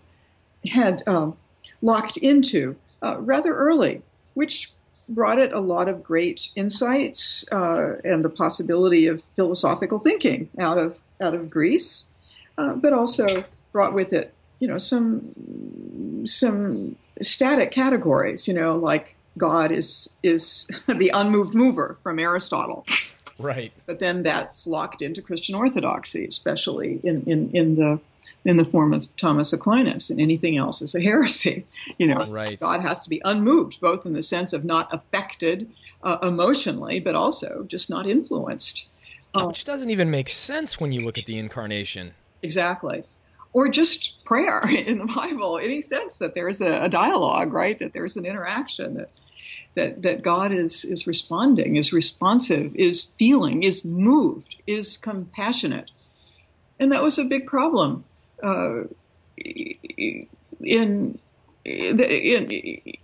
[0.70, 1.36] had um,
[1.82, 4.02] locked into uh, rather early,
[4.34, 4.72] which
[5.08, 10.78] brought it a lot of great insights uh, and the possibility of philosophical thinking out
[10.78, 12.06] of out of Greece,
[12.58, 19.16] uh, but also brought with it, you know, some some static categories, you know, like
[19.38, 22.84] God is is the unmoved mover from Aristotle.
[23.38, 23.72] Right.
[23.86, 28.00] But then that's locked into Christian orthodoxy, especially in, in, in the
[28.44, 31.66] in the form of Thomas Aquinas, and anything else is a heresy.
[31.98, 32.58] You know, right.
[32.58, 35.70] God has to be unmoved, both in the sense of not affected
[36.02, 38.88] uh, emotionally, but also just not influenced.
[39.34, 42.14] Uh, Which doesn't even make sense when you look at the incarnation.
[42.42, 43.04] Exactly.
[43.52, 47.78] Or just prayer in the Bible, any sense that there's a, a dialogue, right?
[47.78, 49.10] That there's an interaction that
[49.74, 55.90] that, that God is, is responding, is responsive, is feeling, is moved, is compassionate.
[56.80, 58.04] And that was a big problem
[58.42, 58.84] uh,
[59.36, 60.28] in,
[60.60, 61.18] in,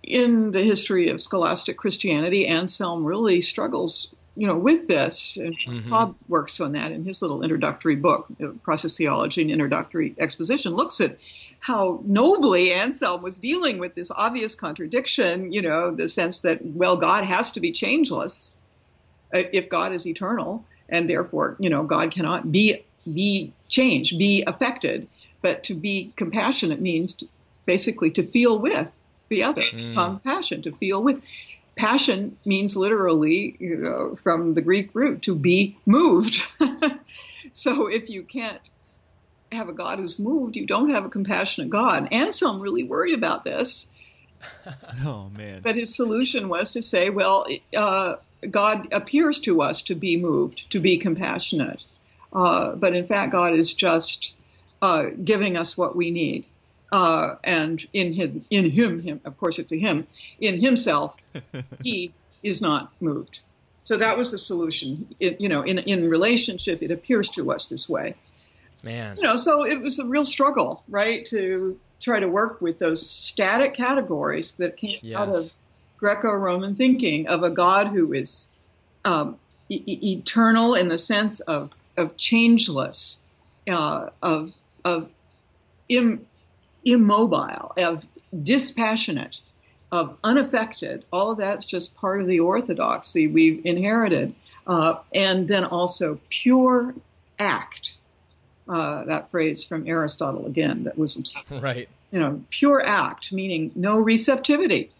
[0.02, 2.46] in the history of scholastic Christianity.
[2.46, 5.88] Anselm really struggles you know, with this, and mm-hmm.
[5.88, 8.26] Cobb works on that in his little introductory book,
[8.62, 11.18] Process Theology and Introductory Exposition, looks at
[11.64, 16.94] how nobly Anselm was dealing with this obvious contradiction, you know, the sense that, well,
[16.94, 18.58] God has to be changeless
[19.34, 24.44] uh, if God is eternal, and therefore, you know, God cannot be be changed, be
[24.46, 25.08] affected.
[25.40, 27.28] But to be compassionate means to,
[27.64, 28.92] basically to feel with
[29.30, 29.94] the other, mm.
[29.94, 31.24] compassion, to feel with.
[31.76, 36.42] Passion means literally, you know, from the Greek root, to be moved.
[37.52, 38.70] so if you can't
[39.54, 42.08] have a God who's moved, you don't have a compassionate God.
[42.12, 43.88] Anselm really worried about this.
[45.04, 45.60] oh man!
[45.62, 48.16] But his solution was to say, well, uh,
[48.50, 51.84] God appears to us to be moved, to be compassionate,
[52.32, 54.34] uh, but in fact, God is just
[54.82, 56.46] uh, giving us what we need.
[56.92, 60.06] Uh, and in him, in him, him, of course, it's a him.
[60.40, 61.16] In himself,
[61.82, 62.12] he
[62.42, 63.40] is not moved.
[63.82, 65.14] So that was the solution.
[65.18, 68.14] It, you know, in in relationship, it appears to us this way.
[68.84, 69.16] Man.
[69.16, 73.08] You know, so it was a real struggle, right, to try to work with those
[73.08, 75.14] static categories that came yes.
[75.14, 75.52] out of
[75.98, 78.48] Greco-Roman thinking of a God who is
[79.04, 83.24] um, e- eternal in the sense of of changeless,
[83.68, 85.10] uh, of of
[85.88, 86.26] Im-
[86.84, 88.06] immobile, of
[88.42, 89.40] dispassionate,
[89.92, 91.04] of unaffected.
[91.12, 94.34] All of that's just part of the orthodoxy we've inherited.
[94.66, 96.94] Uh, and then also pure
[97.38, 97.98] act.
[98.66, 101.88] Uh, that phrase from Aristotle again, that was right.
[102.10, 104.90] You know, pure act, meaning no receptivity,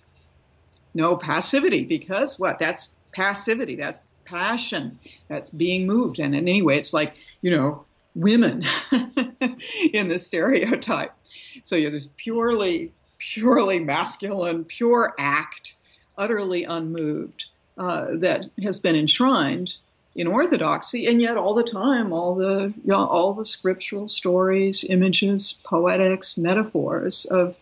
[0.95, 2.59] no passivity, because what?
[2.59, 3.77] That's passivity.
[3.77, 4.99] That's passion.
[5.29, 6.19] That's being moved.
[6.19, 8.65] And in any way, it's like you know, women
[9.93, 11.15] in the stereotype.
[11.65, 15.77] So you have this purely, purely masculine, pure act,
[16.19, 17.47] utterly unmoved,
[17.77, 19.77] uh, that has been enshrined
[20.15, 24.85] in orthodoxy, and yet all the time, all the you know, all the scriptural stories,
[24.85, 27.57] images, poetics, metaphors of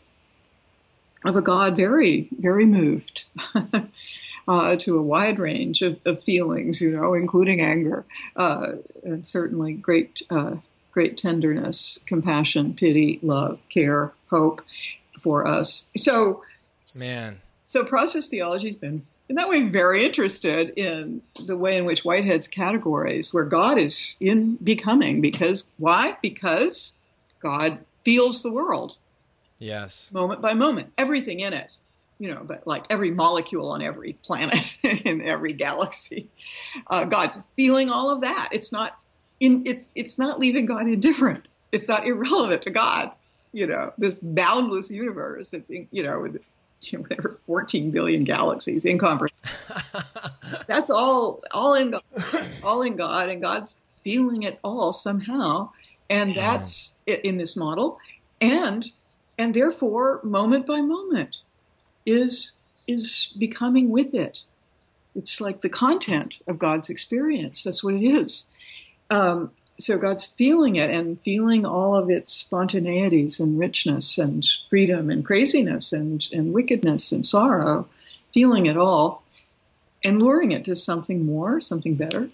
[1.25, 3.27] of a God very, very moved.
[4.49, 8.73] uh, to a wide range of, of, feelings, you know, including anger, uh,
[9.05, 10.57] and certainly great, uh,
[10.91, 14.63] great tenderness, compassion, pity, love, care, hope
[15.21, 15.91] for us.
[15.97, 16.43] So,
[16.99, 21.85] man, so process theology has been in that way very interested in the way in
[21.85, 26.17] which Whitehead's categories, where God is in becoming, because why?
[26.21, 26.93] Because
[27.41, 28.97] God feels the world.
[29.59, 30.11] Yes.
[30.13, 31.71] Moment by moment, everything in it
[32.23, 36.31] you know, but like every molecule on every planet in every galaxy,
[36.87, 38.51] uh, God's feeling all of that.
[38.53, 38.97] It's not
[39.41, 41.49] in, it's it's not leaving God indifferent.
[41.73, 43.11] It's not irrelevant to God.
[43.53, 45.53] You know, this boundless universe.
[45.53, 46.41] It's you know, with
[46.91, 49.37] you know, whatever 14 billion galaxies, in conversation.
[50.67, 52.03] That's all all in God,
[52.63, 55.71] all in God, and God's feeling it all somehow,
[56.11, 57.17] and that's yeah.
[57.23, 57.99] in this model,
[58.41, 58.91] and
[59.39, 61.43] and therefore moment by moment
[62.05, 62.53] is
[62.87, 64.45] is becoming with it.
[65.15, 67.63] It's like the content of God's experience.
[67.63, 68.51] That's what it is.
[69.11, 75.11] Um, so God's feeling it and feeling all of its spontaneities and richness and freedom
[75.11, 77.89] and craziness and, and wickedness and sorrow,
[78.33, 79.25] feeling it all
[80.05, 82.29] and luring it to something more, something better.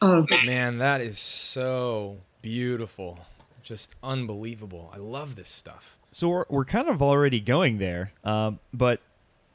[0.00, 3.18] Uh, Man, that is so beautiful.
[3.62, 4.90] Just unbelievable.
[4.94, 5.96] I love this stuff.
[6.10, 9.00] So we're, we're kind of already going there, um, but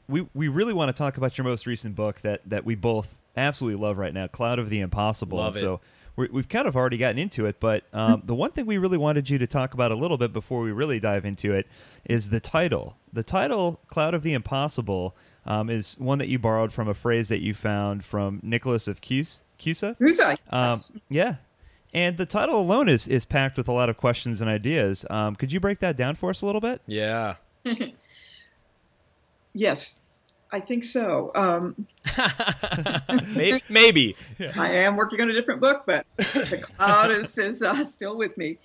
[0.08, 3.08] we we really want to talk about your most recent book that that we both
[3.36, 5.38] absolutely love right now, Cloud of the Impossible.
[5.38, 5.60] Love it.
[5.60, 5.80] So
[6.16, 8.98] we have kind of already gotten into it, but um, the one thing we really
[8.98, 11.66] wanted you to talk about a little bit before we really dive into it
[12.04, 12.96] is the title.
[13.12, 17.28] The title, Cloud of the Impossible, um, is one that you borrowed from a phrase
[17.28, 19.40] that you found from Nicholas of Cusa.
[19.58, 20.92] Cusa, Cusa um, yes.
[21.08, 21.36] yeah,
[21.92, 25.06] and the title alone is, is packed with a lot of questions and ideas.
[25.10, 26.80] Um, could you break that down for us a little bit?
[26.86, 27.36] Yeah.
[29.52, 29.96] yes,
[30.54, 31.32] I think so.
[31.34, 31.88] Um,
[33.34, 33.60] maybe.
[33.68, 34.16] maybe.
[34.56, 38.38] I am working on a different book, but the cloud is, is uh, still with
[38.38, 38.58] me.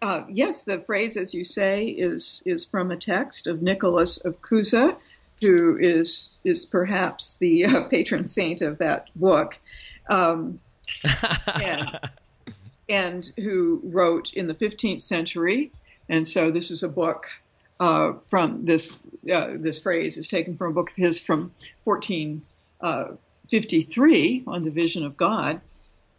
[0.00, 4.40] Uh, yes, the phrase, as you say, is is from a text of Nicholas of
[4.40, 4.94] Cusa,
[5.40, 9.58] who is is perhaps the uh, patron saint of that book.
[10.08, 10.60] Um,
[11.60, 11.98] and
[12.88, 15.72] and who wrote in the 15th century.
[16.08, 17.41] And so this is a book
[17.82, 19.00] uh, from this.
[19.32, 21.52] Uh, this phrase is taken from a book of his from
[21.84, 25.60] 1453 uh, on the vision of God,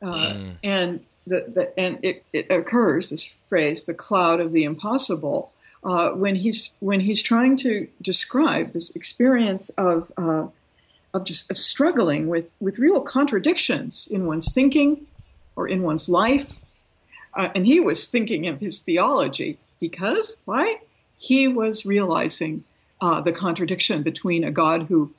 [0.01, 0.55] uh, mm.
[0.63, 5.51] and the, the, and it, it, occurs this phrase, the cloud of the impossible,
[5.83, 10.47] uh, when he's when he's trying to describe this experience of uh,
[11.13, 15.05] of just of struggling with with real contradictions in one's thinking
[15.55, 16.53] or in one's life
[17.35, 20.79] uh, and he was thinking of his theology because, why?
[21.23, 22.65] He was realizing
[22.99, 25.13] uh, the contradiction between a God who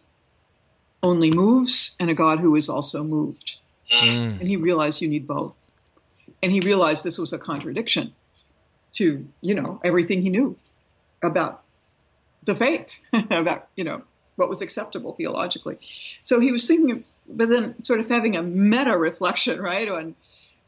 [1.02, 3.56] only moves and a God who is also moved.
[3.90, 4.38] Mm.
[4.38, 5.54] And he realized you need both.
[6.42, 8.12] And he realized this was a contradiction
[8.94, 10.58] to, you know, everything he knew
[11.22, 11.62] about
[12.44, 12.98] the faith,
[13.30, 14.02] about, you know,
[14.36, 15.78] what was acceptable theologically.
[16.22, 20.16] So he was thinking, of, but then sort of having a meta reflection, right, on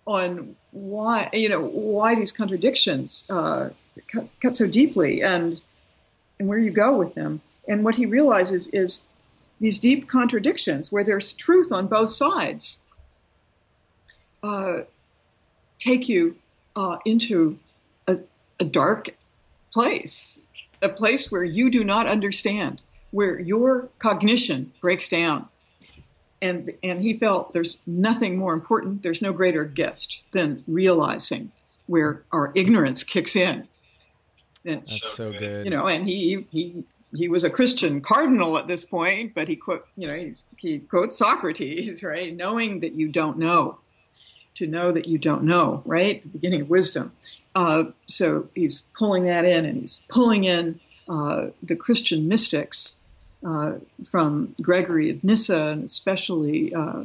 [0.07, 3.71] on why you know why these contradictions uh,
[4.09, 5.61] cut, cut, so deeply and
[6.39, 7.41] and where you go with them.
[7.67, 9.09] And what he realizes is
[9.59, 12.81] these deep contradictions where there's truth on both sides
[14.43, 14.81] uh,
[15.79, 16.37] take you
[16.77, 17.59] uh, into
[18.07, 18.19] a,
[18.61, 19.17] a dark
[19.73, 20.43] place,
[20.83, 25.49] a place where you do not understand, where your cognition breaks down
[26.43, 31.51] and and he felt there's nothing more important there's no greater gift than realizing
[31.87, 33.67] where our ignorance kicks in
[34.67, 35.65] and, that's so good.
[35.65, 39.57] you know and he he he was a christian cardinal at this point but he
[39.57, 42.35] quote you know he's, he quotes socrates right?
[42.35, 43.79] Knowing that you don't know.
[44.57, 46.23] To know that you don't know right?
[46.23, 47.13] The beginning of wisdom.
[47.55, 52.97] Uh, so he's pulling that in and he's pulling in uh, the christian mystics
[53.47, 57.05] uh, from Gregory of Nyssa, and especially uh,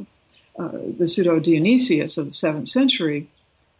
[0.58, 3.28] uh, the pseudo Dionysius of the seventh century,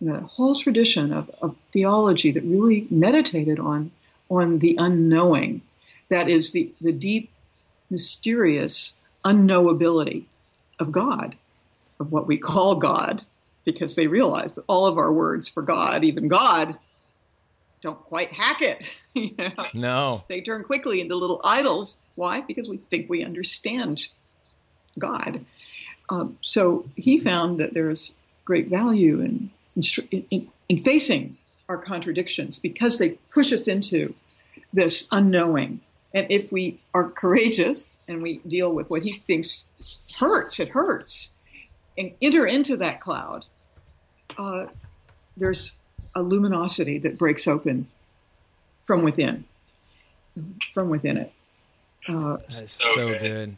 [0.05, 3.91] the whole tradition of, of, theology that really meditated on
[4.29, 5.63] on the unknowing,
[6.09, 7.31] that is the the deep,
[7.91, 10.25] mysterious unknowability
[10.79, 11.37] of God,
[12.01, 13.25] of what we call God,
[13.65, 16.79] because they realize that all of our words for God, even God,
[17.81, 18.89] don't quite hack it.
[19.15, 19.65] you know?
[19.75, 20.25] No.
[20.29, 22.03] They turn quickly into little idols.
[22.15, 22.41] Why?
[22.41, 24.09] Because we think we understand
[24.99, 25.45] God.
[26.09, 31.37] Um, so he found that there's great value in, in, in facing
[31.69, 34.15] our contradictions because they push us into
[34.73, 35.81] this unknowing.
[36.15, 39.65] And if we are courageous and we deal with what he thinks
[40.19, 41.33] hurts, it hurts,
[41.97, 43.47] and enter into that cloud,
[44.37, 44.67] uh,
[45.37, 45.79] there's
[46.15, 47.87] a luminosity that breaks open
[48.83, 49.45] from within,
[50.75, 51.33] from within it.
[52.09, 53.57] Uh, That's so, so good.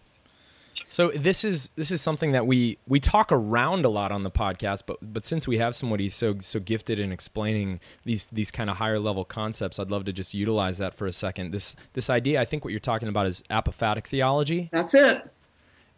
[0.89, 4.31] So this is this is something that we we talk around a lot on the
[4.31, 8.69] podcast, but but since we have somebody so so gifted in explaining these these kind
[8.69, 11.53] of higher level concepts, I'd love to just utilize that for a second.
[11.53, 14.69] This this idea, I think what you're talking about is apophatic theology.
[14.73, 15.31] That's it.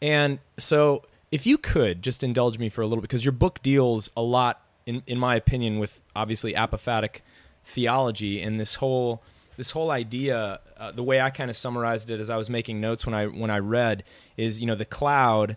[0.02, 3.62] And so if you could just indulge me for a little bit because your book
[3.62, 7.20] deals a lot in in my opinion with obviously apophatic
[7.64, 9.22] theology and this whole
[9.56, 12.80] this whole idea, uh, the way I kind of summarized it as I was making
[12.80, 14.04] notes when I when I read
[14.36, 15.56] is, you know, the cloud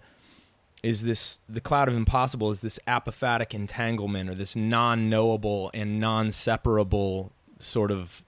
[0.81, 7.31] is this the cloud of impossible is this apophatic entanglement or this non-knowable and non-separable
[7.59, 8.23] sort of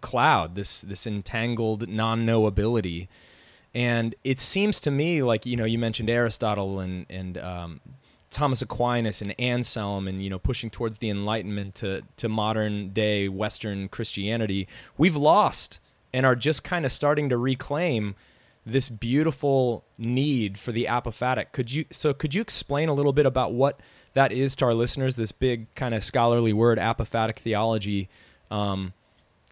[0.00, 3.08] cloud, this this entangled non-knowability.
[3.74, 7.80] And it seems to me like you know you mentioned Aristotle and and um,
[8.34, 13.28] Thomas Aquinas and Anselm and you know pushing towards the Enlightenment to to modern day
[13.28, 14.66] Western Christianity,
[14.98, 15.80] we've lost
[16.12, 18.16] and are just kind of starting to reclaim
[18.66, 21.52] this beautiful need for the apophatic.
[21.52, 23.78] Could you so could you explain a little bit about what
[24.14, 25.14] that is to our listeners?
[25.14, 28.08] This big kind of scholarly word, apophatic theology.
[28.50, 28.94] Um,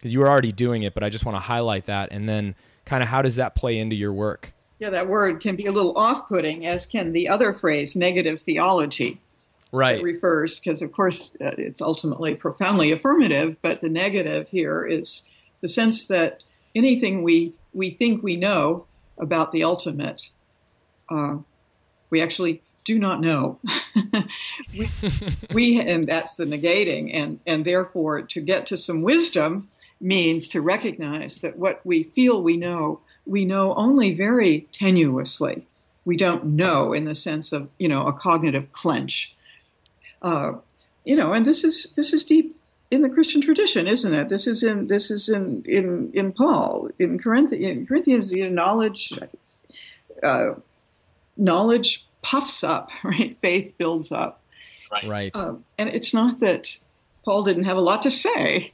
[0.01, 2.55] you were already doing it, but I just want to highlight that, and then
[2.85, 4.53] kind of how does that play into your work?
[4.83, 8.41] Yeah, that word can be a little off putting, as can the other phrase, negative
[8.41, 9.21] theology.
[9.71, 10.03] Right.
[10.03, 15.23] refers, because of course uh, it's ultimately profoundly affirmative, but the negative here is
[15.61, 16.43] the sense that
[16.75, 18.85] anything we, we think we know
[19.17, 20.29] about the ultimate,
[21.09, 21.37] uh,
[22.09, 23.59] we actually do not know.
[24.77, 24.89] we,
[25.53, 29.69] we, and that's the negating, and, and therefore to get to some wisdom
[30.01, 35.63] means to recognize that what we feel we know we know only very tenuously.
[36.05, 39.35] We don't know in the sense of you know a cognitive clench.
[40.21, 40.53] Uh,
[41.05, 42.55] you know, and this is this is deep
[42.91, 44.29] in the Christian tradition, isn't it?
[44.29, 47.65] This is in this is in in in Paul in Corinthians.
[47.65, 49.13] In Corinthians, you know, knowledge
[50.21, 50.53] uh,
[51.37, 53.37] knowledge puffs up, right?
[53.39, 54.41] Faith builds up,
[54.91, 55.03] right?
[55.05, 55.31] right.
[55.35, 56.77] Uh, and it's not that
[57.25, 58.73] Paul didn't have a lot to say,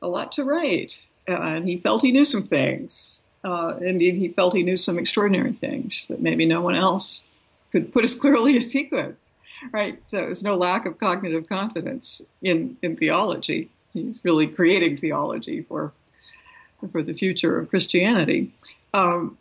[0.00, 3.24] a lot to write, and he felt he knew some things.
[3.42, 7.24] Uh, indeed, he felt he knew some extraordinary things that maybe no one else
[7.72, 9.16] could put as clearly as he could.
[9.72, 9.98] Right?
[10.06, 13.68] So there's no lack of cognitive confidence in, in theology.
[13.92, 15.92] He's really creating theology for
[16.90, 18.52] for the future of Christianity.
[18.94, 19.36] Um,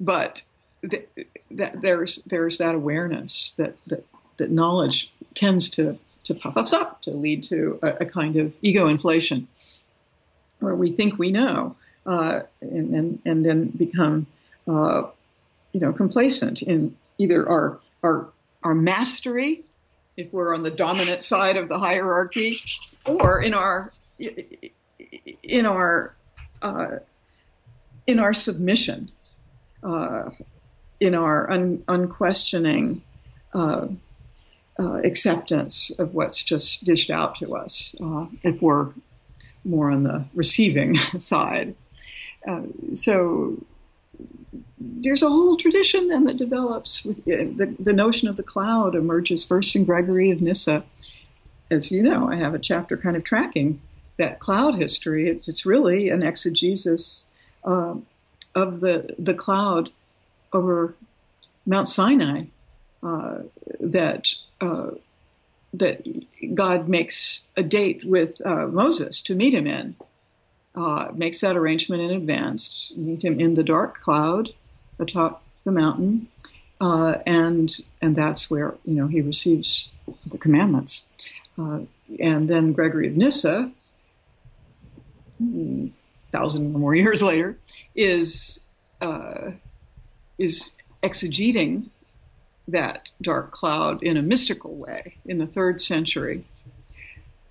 [0.00, 0.42] but
[0.88, 1.08] th-
[1.56, 4.04] th- there's there's that awareness that, that
[4.38, 8.54] that knowledge tends to to puff us up, to lead to a, a kind of
[8.62, 9.46] ego inflation,
[10.58, 11.76] where we think we know,
[12.06, 14.26] uh, and, and, and then become,
[14.68, 15.02] uh,
[15.72, 18.28] you know, complacent in either our, our,
[18.62, 19.62] our mastery,
[20.16, 22.60] if we're on the dominant side of the hierarchy,
[23.04, 23.92] or in our,
[25.42, 26.14] in our,
[26.62, 26.96] uh,
[28.06, 29.10] in our submission,
[29.82, 30.30] uh,
[31.00, 33.02] in our un, unquestioning
[33.54, 33.88] uh,
[34.78, 37.94] uh, acceptance of what's just dished out to us,
[38.42, 38.88] if we're
[39.64, 41.74] more on the receiving side.
[42.46, 43.58] Uh, so
[44.78, 48.94] there's a whole tradition then that develops with uh, the, the notion of the cloud
[48.94, 50.84] emerges first in Gregory of Nyssa.
[51.70, 53.80] As you know, I have a chapter kind of tracking
[54.16, 55.28] that cloud history.
[55.28, 57.26] It's, it's really an exegesis
[57.64, 57.94] uh,
[58.54, 59.90] of the the cloud
[60.52, 60.94] over
[61.66, 62.44] Mount Sinai
[63.02, 63.38] uh,
[63.80, 64.90] that uh,
[65.72, 69.96] that God makes a date with uh, Moses to meet him in
[70.74, 72.92] uh, makes that arrangement in advance.
[72.96, 74.50] Meet him in the dark cloud
[74.98, 76.28] atop the mountain,
[76.80, 79.90] uh, and and that's where you know he receives
[80.26, 81.08] the commandments.
[81.58, 81.80] Uh,
[82.18, 83.70] and then Gregory of Nyssa,
[85.38, 85.88] hmm,
[86.32, 87.56] thousand or more years later,
[87.94, 88.60] is
[89.00, 89.52] uh,
[90.38, 91.90] is exegeting
[92.66, 96.44] that dark cloud in a mystical way in the third century.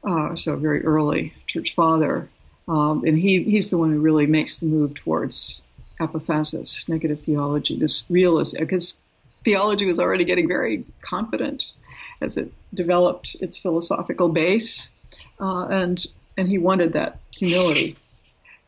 [0.04, 2.30] Uh, so very early church father,
[2.68, 5.62] um, and he he's the one who really makes the move towards
[6.00, 9.00] apophasis, negative theology, this realist, because
[9.44, 11.74] theology was already getting very confident
[12.22, 14.92] as it developed its philosophical base,
[15.40, 16.08] uh, and
[16.38, 17.96] and he wanted that humility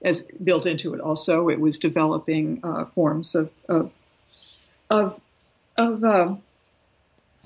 [0.01, 1.01] as built into it.
[1.01, 3.93] Also, it was developing uh, forms of of
[4.89, 5.21] of,
[5.77, 6.35] of uh,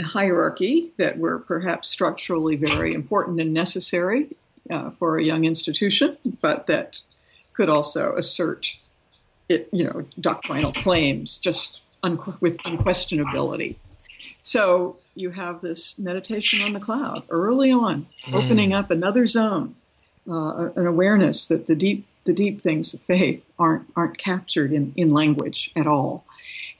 [0.01, 4.29] hierarchy that were perhaps structurally very important and necessary
[4.69, 6.99] uh, for a young institution, but that
[7.53, 8.75] could also assert
[9.49, 13.75] it, you know, doctrinal claims just un- with unquestionability.
[14.41, 18.33] So you have this meditation on the cloud early on, mm.
[18.33, 19.75] opening up another zone,
[20.29, 24.93] uh, an awareness that the deep the deep things of faith aren't aren't captured in,
[24.95, 26.23] in language at all,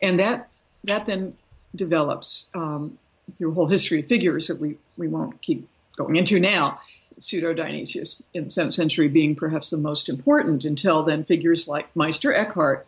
[0.02, 0.50] and that
[0.84, 1.36] that then
[1.76, 2.98] develops um,
[3.38, 5.68] through a whole history of figures that we we won't keep
[5.98, 6.80] going into now.
[7.20, 11.94] Pseudo Dionysius in the seventh century being perhaps the most important until then figures like
[11.96, 12.88] Meister Eckhart,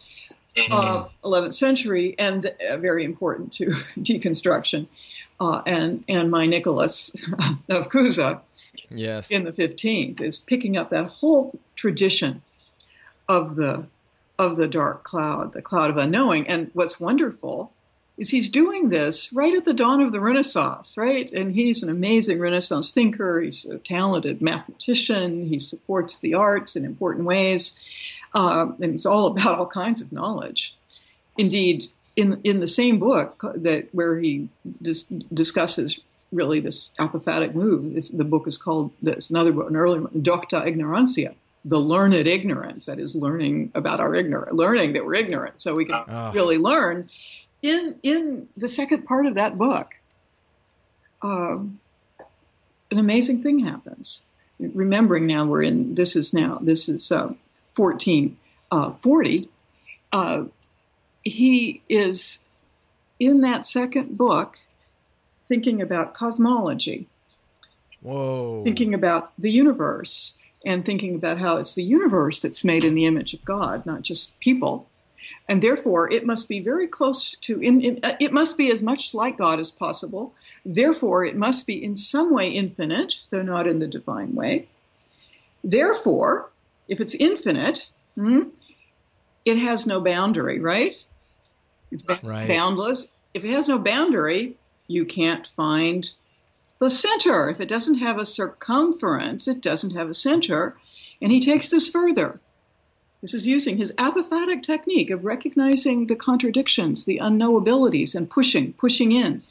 [0.55, 0.73] mm-hmm.
[0.73, 3.65] uh, 11th century, and uh, very important to
[3.99, 4.87] deconstruction,
[5.39, 7.15] uh, and and my Nicholas
[7.69, 8.41] of Cusa,
[8.89, 12.41] yes, in the 15th is picking up that whole tradition
[13.27, 13.85] of the
[14.39, 16.47] of the dark cloud, the cloud of unknowing.
[16.47, 17.71] And what's wonderful
[18.21, 21.31] is he's doing this right at the dawn of the Renaissance, right?
[21.33, 23.41] And he's an amazing Renaissance thinker.
[23.41, 25.47] He's a talented mathematician.
[25.47, 27.79] He supports the arts in important ways,
[28.33, 30.75] um, and he's all about all kinds of knowledge.
[31.37, 34.49] Indeed, in in the same book that where he
[34.81, 35.99] dis- discusses
[36.31, 40.21] really this apophatic move, this, the book is called this another book, an early one,
[40.21, 41.33] Docta Ignorantia,
[41.65, 45.85] the learned ignorance, that is learning about our ignorance, learning that we're ignorant, so we
[45.85, 46.31] can oh.
[46.33, 47.09] really learn.
[47.61, 49.95] In in the second part of that book,
[51.21, 51.79] um,
[52.89, 54.25] an amazing thing happens.
[54.59, 57.33] Remembering now we're in this is now this is uh,
[57.73, 58.37] fourteen
[58.71, 59.49] uh, forty.
[60.11, 60.45] Uh,
[61.23, 62.45] he is
[63.19, 64.57] in that second book
[65.47, 67.07] thinking about cosmology.
[68.01, 68.63] Whoa.
[68.63, 73.05] Thinking about the universe and thinking about how it's the universe that's made in the
[73.05, 74.87] image of God, not just people.
[75.47, 78.81] And therefore, it must be very close to, in, in, uh, it must be as
[78.81, 80.33] much like God as possible.
[80.65, 84.67] Therefore, it must be in some way infinite, though not in the divine way.
[85.63, 86.51] Therefore,
[86.87, 88.49] if it's infinite, hmm,
[89.45, 91.03] it has no boundary, right?
[91.91, 92.47] It's right.
[92.47, 93.11] boundless.
[93.33, 94.57] If it has no boundary,
[94.87, 96.11] you can't find
[96.79, 97.49] the center.
[97.49, 100.77] If it doesn't have a circumference, it doesn't have a center.
[101.21, 102.39] And he takes this further.
[103.21, 109.11] This is using his apophatic technique of recognizing the contradictions, the unknowabilities, and pushing, pushing
[109.11, 109.43] in.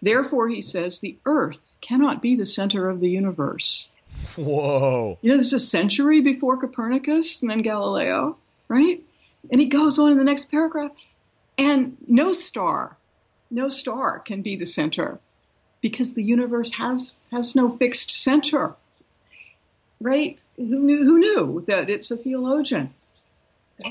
[0.00, 3.90] Therefore, he says, the earth cannot be the center of the universe.
[4.36, 5.18] Whoa.
[5.20, 9.02] You know, this is a century before Copernicus and then Galileo, right?
[9.50, 10.92] And he goes on in the next paragraph,
[11.56, 12.96] and no star,
[13.50, 15.18] no star can be the center
[15.80, 18.74] because the universe has has no fixed center.
[20.00, 20.40] Right?
[20.56, 21.04] Who knew?
[21.04, 22.94] Who knew that it's a theologian?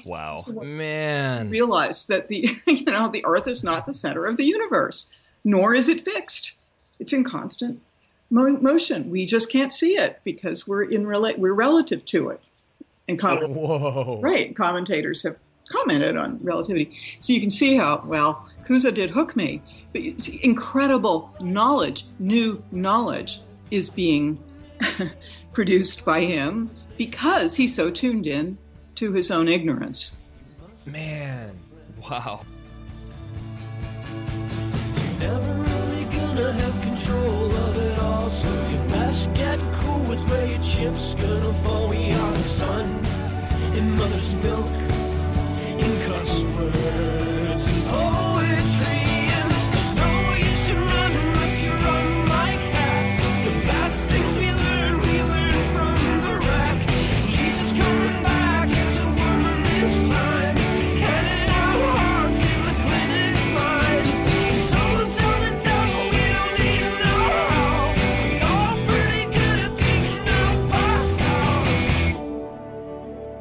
[0.05, 0.37] Wow,
[0.75, 1.49] man!
[1.49, 5.09] Realized that the you know the Earth is not the center of the universe,
[5.43, 6.57] nor is it fixed.
[6.99, 7.81] It's in constant
[8.29, 9.09] mo- motion.
[9.09, 12.41] We just can't see it because we're in rela- we're relative to it.
[13.07, 14.19] And com- Whoa.
[14.21, 15.37] right, commentators have
[15.69, 16.97] commented on relativity.
[17.19, 19.61] So you can see how, well, Cusa did hook me.
[19.93, 24.41] But see, incredible knowledge, new knowledge, is being
[25.53, 28.57] produced by him because he's so tuned in
[28.97, 30.17] to his own ignorance.
[30.85, 31.57] Man,
[32.09, 32.41] wow.
[35.19, 37.57] Never really gonna have control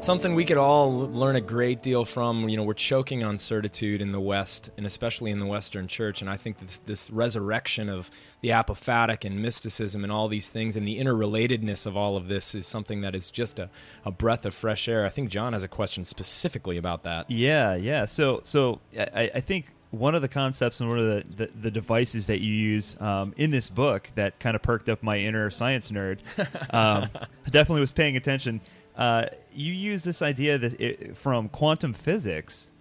[0.07, 2.47] something we could all learn a great deal from.
[2.47, 6.21] You know, we're choking on certitude in the West, and especially in the Western Church.
[6.21, 10.77] And I think this, this resurrection of the apophatic and mysticism and all these things,
[10.77, 13.69] and the interrelatedness of all of this, is something that is just a,
[14.05, 15.05] a breath of fresh air.
[15.05, 17.29] I think John has a question specifically about that.
[17.29, 18.05] Yeah, yeah.
[18.05, 21.71] So, so I, I think one of the concepts and one of the, the, the
[21.71, 25.49] devices that you use um, in this book that kind of perked up my inner
[25.49, 26.19] science nerd.
[26.69, 27.09] Um,
[27.45, 28.61] definitely was paying attention.
[28.97, 32.71] Uh, you use this idea that it, from quantum physics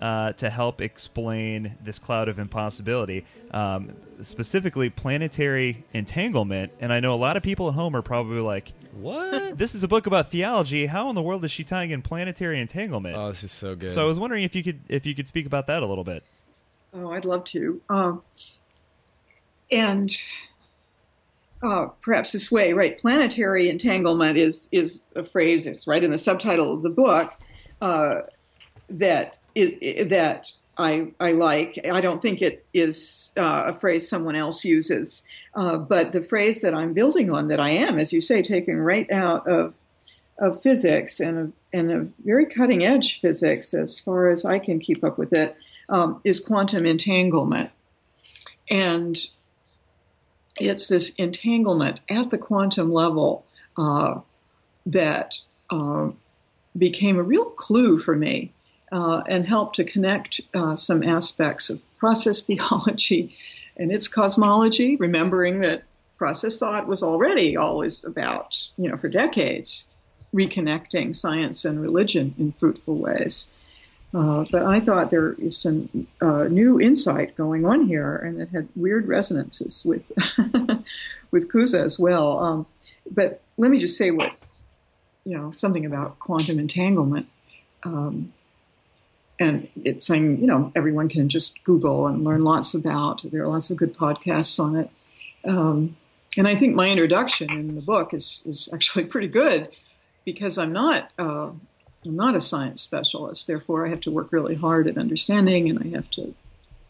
[0.00, 6.72] uh, to help explain this cloud of impossibility, um, specifically planetary entanglement.
[6.80, 9.58] And I know a lot of people at home are probably like, "What?
[9.58, 10.86] this is a book about theology.
[10.86, 13.92] How in the world is she tying in planetary entanglement?" Oh, this is so good.
[13.92, 16.04] So I was wondering if you could if you could speak about that a little
[16.04, 16.22] bit.
[16.92, 17.80] Oh, I'd love to.
[17.88, 18.22] Um,
[19.70, 20.16] and
[21.64, 22.98] uh, perhaps this way, right?
[22.98, 25.66] Planetary entanglement is is a phrase.
[25.66, 27.32] It's right in the subtitle of the book
[27.80, 28.20] uh,
[28.90, 31.80] that that I I like.
[31.90, 36.60] I don't think it is uh, a phrase someone else uses, uh, but the phrase
[36.60, 39.74] that I'm building on, that I am, as you say, taking right out of
[40.38, 44.80] of physics and of and of very cutting edge physics, as far as I can
[44.80, 45.56] keep up with it,
[45.88, 47.70] um, is quantum entanglement,
[48.68, 49.16] and
[50.58, 53.44] it's this entanglement at the quantum level
[53.76, 54.20] uh,
[54.86, 55.38] that
[55.70, 56.10] uh,
[56.76, 58.52] became a real clue for me
[58.92, 63.36] uh, and helped to connect uh, some aspects of process theology
[63.76, 65.82] and its cosmology, remembering that
[66.16, 69.88] process thought was already always about, you know, for decades,
[70.32, 73.50] reconnecting science and religion in fruitful ways.
[74.14, 78.50] Uh, but I thought there is some uh, new insight going on here, and it
[78.50, 80.12] had weird resonances with
[81.32, 82.38] with Cusa as well.
[82.38, 82.66] Um,
[83.10, 84.32] but let me just say what
[85.24, 87.26] you know something about quantum entanglement,
[87.82, 88.32] um,
[89.40, 93.22] and it's saying you know everyone can just Google and learn lots about.
[93.24, 94.90] There are lots of good podcasts on it,
[95.44, 95.96] um,
[96.36, 99.70] and I think my introduction in the book is is actually pretty good
[100.24, 101.10] because I'm not.
[101.18, 101.50] Uh,
[102.04, 105.78] I'm not a science specialist, therefore I have to work really hard at understanding, and
[105.78, 106.34] I have to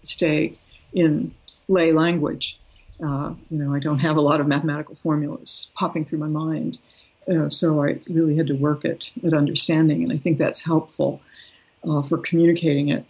[0.03, 0.59] stay
[0.93, 1.35] in
[1.69, 2.59] lay language.
[3.05, 6.79] Uh, you know, I don't have a lot of mathematical formulas popping through my mind,
[7.29, 11.21] uh, so I really had to work at at understanding, and I think that's helpful
[11.89, 13.05] uh, for communicating it.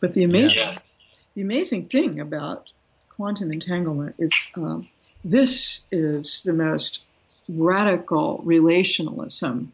[0.00, 0.98] But the amazing, yes.
[1.34, 2.70] the amazing thing about
[3.08, 4.88] quantum entanglement is um,
[5.24, 7.02] this is the most
[7.48, 9.68] radical relationalism.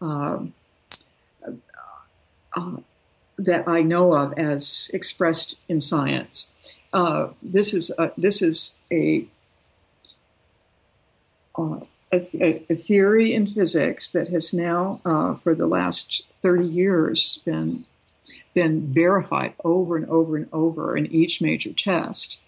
[0.00, 0.54] Um,
[3.36, 6.52] that I know of as expressed in science.
[6.92, 9.26] Uh, this is a, this is a,
[11.58, 11.80] uh,
[12.12, 17.86] a, a theory in physics that has now, uh, for the last thirty years, been
[18.54, 22.38] been verified over and over and over in each major test.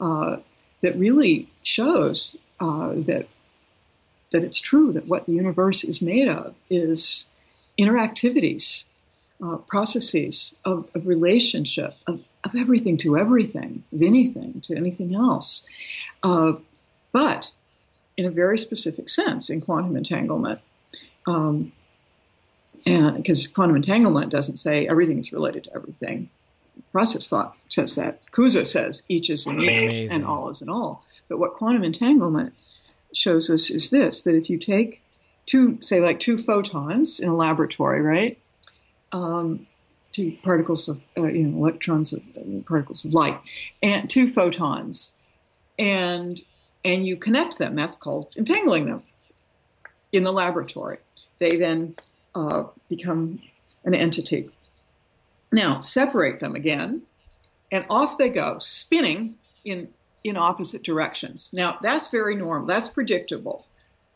[0.00, 0.38] Uh,
[0.80, 3.28] that really shows uh, that
[4.32, 7.28] that it's true that what the universe is made of is
[7.78, 8.86] interactivities
[9.42, 15.68] uh, processes of, of relationship, of, of, everything to everything, of anything to anything else.
[16.22, 16.52] Uh,
[17.12, 17.52] but
[18.16, 20.60] in a very specific sense in quantum entanglement.
[21.26, 21.72] Um,
[22.86, 26.30] and because quantum entanglement doesn't say everything is related to everything.
[26.92, 28.20] Process thought says that.
[28.30, 31.04] Cusa says each is in each and all is in all.
[31.28, 32.54] But what quantum entanglement
[33.14, 35.02] shows us is this that if you take
[35.46, 38.38] two, say, like two photons in a laboratory, right?
[39.12, 39.66] Um,
[40.12, 43.38] two particles of uh, you know electrons of uh, particles of light
[43.82, 45.18] and two photons
[45.78, 46.42] and
[46.84, 47.74] and you connect them.
[47.74, 49.02] That's called entangling them
[50.12, 50.98] in the laboratory.
[51.38, 51.94] They then
[52.34, 53.40] uh, become
[53.84, 54.50] an entity.
[55.52, 57.02] Now separate them again
[57.72, 59.88] and off they go spinning in
[60.22, 61.50] in opposite directions.
[61.52, 62.66] Now that's very normal.
[62.66, 63.66] That's predictable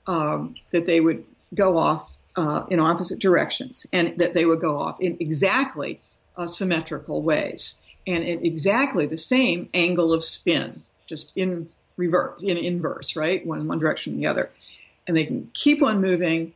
[0.06, 1.24] um, that they would
[1.54, 6.00] go off uh, in opposite directions, and that they would go off in exactly
[6.36, 12.56] uh, symmetrical ways and in exactly the same angle of spin, just in reverse, in
[12.56, 14.50] inverse, right, one one direction and the other,
[15.06, 16.52] and they can keep on moving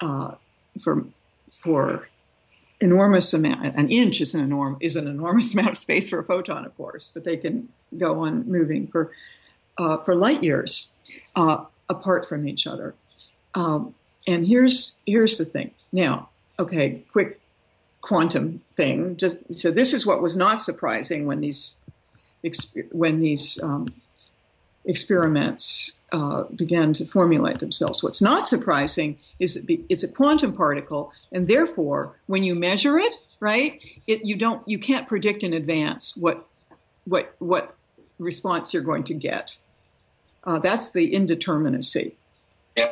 [0.00, 0.34] uh,
[0.80, 1.04] for
[1.50, 2.08] for
[2.80, 3.74] enormous amount.
[3.76, 6.76] An inch is an enormous is an enormous amount of space for a photon, of
[6.76, 9.10] course, but they can go on moving for
[9.78, 10.92] uh, for light years
[11.36, 12.94] uh, apart from each other.
[13.54, 13.94] Um,
[14.26, 15.70] and here's here's the thing.
[15.92, 17.40] Now, okay, quick
[18.00, 19.16] quantum thing.
[19.16, 21.76] Just so this is what was not surprising when these
[22.90, 23.88] when these um,
[24.84, 28.02] experiments uh, began to formulate themselves.
[28.02, 33.14] What's not surprising is that it's a quantum particle, and therefore, when you measure it,
[33.40, 36.46] right, it you don't you can't predict in advance what
[37.04, 37.74] what what
[38.18, 39.56] response you're going to get.
[40.44, 42.14] Uh, that's the indeterminacy.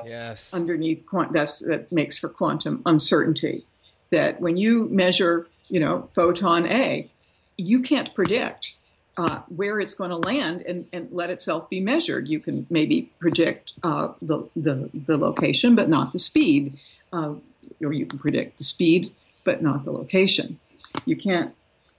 [0.06, 0.54] Yes.
[0.54, 3.64] Underneath, that's that makes for quantum uncertainty.
[4.10, 7.10] That when you measure, you know, photon A,
[7.56, 8.74] you can't predict
[9.18, 12.28] uh, where it's going to land and, and, let itself be measured.
[12.28, 16.78] You can maybe predict uh, the, the, the location, but not the speed,
[17.12, 17.34] uh,
[17.82, 19.12] or you can predict the speed,
[19.42, 20.60] but not the location.
[21.04, 21.52] You can't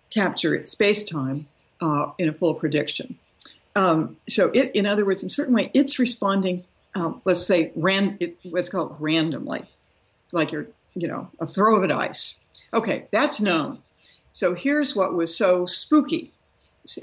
[0.09, 1.47] capture its space time
[1.81, 3.19] uh, in a full prediction.
[3.75, 6.63] Um, so, it, in other words, in a certain way, it's responding.
[6.95, 9.63] Um, let's say ran, it, what's called randomly,
[10.31, 12.43] like you're, you know, a throw of a dice.
[12.73, 13.79] Okay, that's known.
[14.33, 16.31] So here's what was so spooky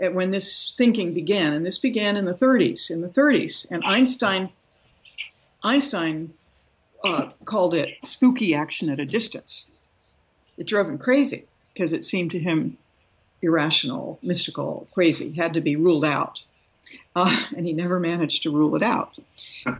[0.00, 2.90] when this thinking began, and this began in the 30s.
[2.90, 4.50] In the 30s, and Einstein,
[5.62, 6.34] Einstein
[7.04, 9.70] uh, called it spooky action at a distance.
[10.56, 12.78] It drove him crazy because it seemed to him
[13.42, 16.42] irrational, mystical, crazy, had to be ruled out.
[17.14, 19.16] Uh, and he never managed to rule it out.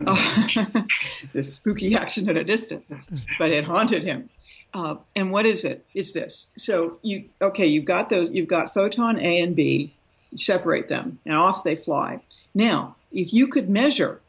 [0.05, 0.45] Uh,
[1.33, 2.91] this spooky action at a distance,
[3.39, 4.29] but it haunted him.
[4.73, 5.85] Uh, and what is it?
[5.93, 6.51] It's this.
[6.57, 7.65] So you okay?
[7.65, 8.29] You've got those.
[8.31, 9.93] You've got photon A and B.
[10.35, 12.19] Separate them, and off they fly.
[12.53, 14.19] Now, if you could measure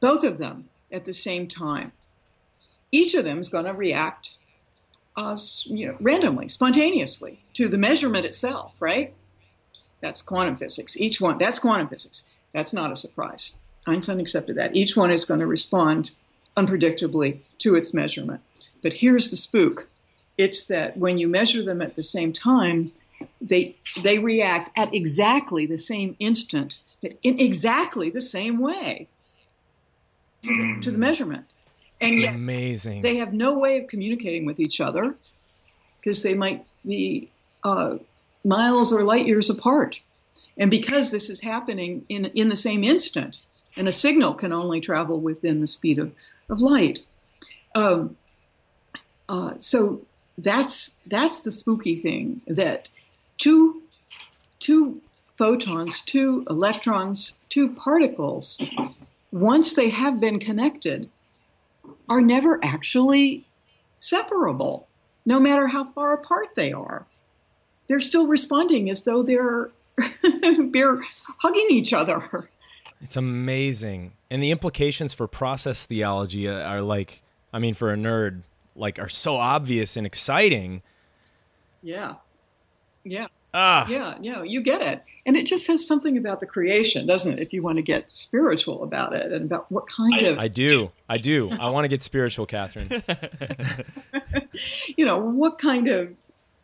[0.00, 1.92] both of them at the same time,
[2.90, 4.36] each of them is going to react
[5.16, 9.14] uh, you know, randomly, spontaneously to the measurement itself, right?
[10.04, 10.98] That's quantum physics.
[10.98, 12.24] Each one, that's quantum physics.
[12.52, 13.56] That's not a surprise.
[13.86, 14.76] Einstein accepted that.
[14.76, 16.10] Each one is going to respond
[16.58, 18.42] unpredictably to its measurement.
[18.82, 19.88] But here's the spook
[20.36, 22.92] it's that when you measure them at the same time,
[23.40, 26.80] they, they react at exactly the same instant,
[27.22, 29.08] in exactly the same way
[30.42, 31.46] to the measurement.
[31.98, 33.00] And yet amazing.
[33.00, 35.16] They have no way of communicating with each other
[36.02, 37.30] because they might be
[37.62, 37.96] uh,
[38.44, 40.00] miles or light years apart.
[40.56, 43.38] And because this is happening in, in the same instant,
[43.76, 46.12] and a signal can only travel within the speed of,
[46.48, 47.00] of light.
[47.74, 48.16] Um,
[49.28, 50.02] uh, so
[50.38, 52.90] that's that's the spooky thing that
[53.38, 53.82] two
[54.60, 55.00] two
[55.36, 58.74] photons, two electrons, two particles,
[59.32, 61.08] once they have been connected,
[62.08, 63.44] are never actually
[63.98, 64.86] separable,
[65.26, 67.06] no matter how far apart they are.
[67.88, 69.70] They're still responding as though they're
[70.72, 71.00] they're
[71.38, 72.48] hugging each other.
[73.00, 77.22] It's amazing, and the implications for process theology are like,
[77.52, 78.42] I mean, for a nerd,
[78.74, 80.82] like are so obvious and exciting.
[81.82, 82.14] Yeah,
[83.04, 83.26] yeah.
[83.56, 83.86] Ah.
[83.88, 85.04] Yeah, yeah, you get it.
[85.26, 87.38] And it just says something about the creation, doesn't it?
[87.38, 90.38] If you want to get spiritual about it and about what kind I, of.
[90.40, 90.90] I do.
[91.08, 91.50] I do.
[91.52, 92.90] I want to get spiritual, Catherine.
[94.96, 96.12] you know, what kind of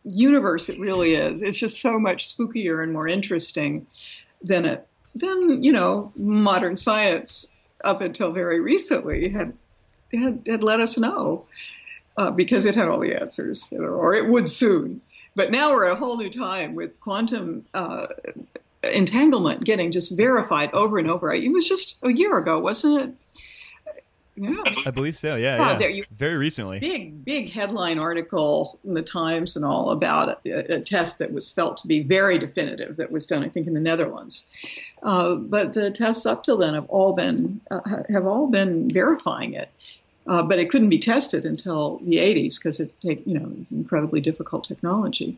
[0.03, 1.41] universe it really is.
[1.41, 3.87] It's just so much spookier and more interesting
[4.41, 9.53] than it than, you know, modern science up until very recently had
[10.13, 11.45] had, had let us know
[12.17, 15.01] uh, because it had all the answers, or it would soon.
[15.35, 18.07] But now we're a whole new time with quantum uh,
[18.83, 21.31] entanglement getting just verified over and over.
[21.31, 23.15] It was just a year ago, wasn't it?
[24.35, 24.63] Yeah.
[24.85, 25.35] I believe so.
[25.35, 25.57] Yeah.
[25.57, 25.79] yeah.
[25.79, 25.87] yeah.
[25.87, 26.79] You, Very recently.
[26.79, 31.51] Big, big headline article in the Times and all about a, a, test that was
[31.51, 34.49] felt to be very definitive that was done, I think, in the Netherlands.
[35.03, 37.79] Uh, but the tests up till then have all been uh,
[38.09, 39.69] have all been verifying it.
[40.27, 43.71] Uh, but it couldn't be tested until the 80s because it take you know it's
[43.71, 45.37] incredibly difficult technology.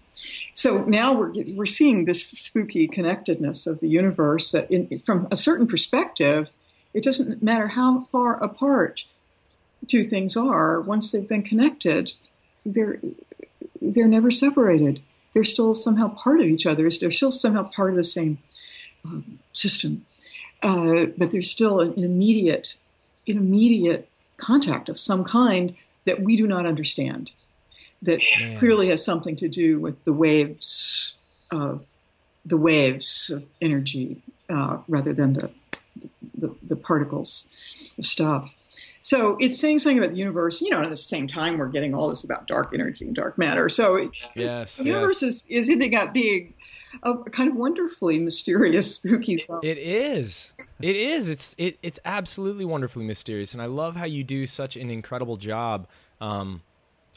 [0.54, 5.38] So now we're we're seeing this spooky connectedness of the universe that, in, from a
[5.38, 6.50] certain perspective,
[6.94, 9.06] it doesn't matter how far apart
[9.88, 10.80] two things are.
[10.80, 12.14] Once they've been connected,
[12.66, 13.00] they're
[13.82, 15.02] they're never separated.
[15.34, 16.90] They're still somehow part of each other.
[16.90, 18.38] They're still somehow part of the same
[19.04, 20.06] um, system,
[20.62, 22.76] uh, but there's still an immediate,
[23.28, 25.76] an immediate contact of some kind
[26.06, 27.32] that we do not understand,
[28.02, 28.58] that Man.
[28.58, 31.16] clearly has something to do with the waves
[31.52, 31.86] of
[32.46, 35.50] the waves of energy uh, rather than the,
[36.44, 37.48] the, the particles
[37.98, 38.54] of stuff.
[39.02, 40.62] So it's saying something about the universe.
[40.62, 43.38] You know, at the same time, we're getting all this about dark energy and dark
[43.38, 43.68] matter.
[43.68, 45.36] So yes, the universe yes.
[45.36, 46.54] is is ending up being
[47.02, 49.60] a kind of wonderfully mysterious, spooky song.
[49.64, 50.54] It is.
[50.82, 51.28] It is.
[51.28, 55.36] It's it, it's absolutely wonderfully mysterious, and I love how you do such an incredible
[55.36, 55.88] job,
[56.22, 56.62] um,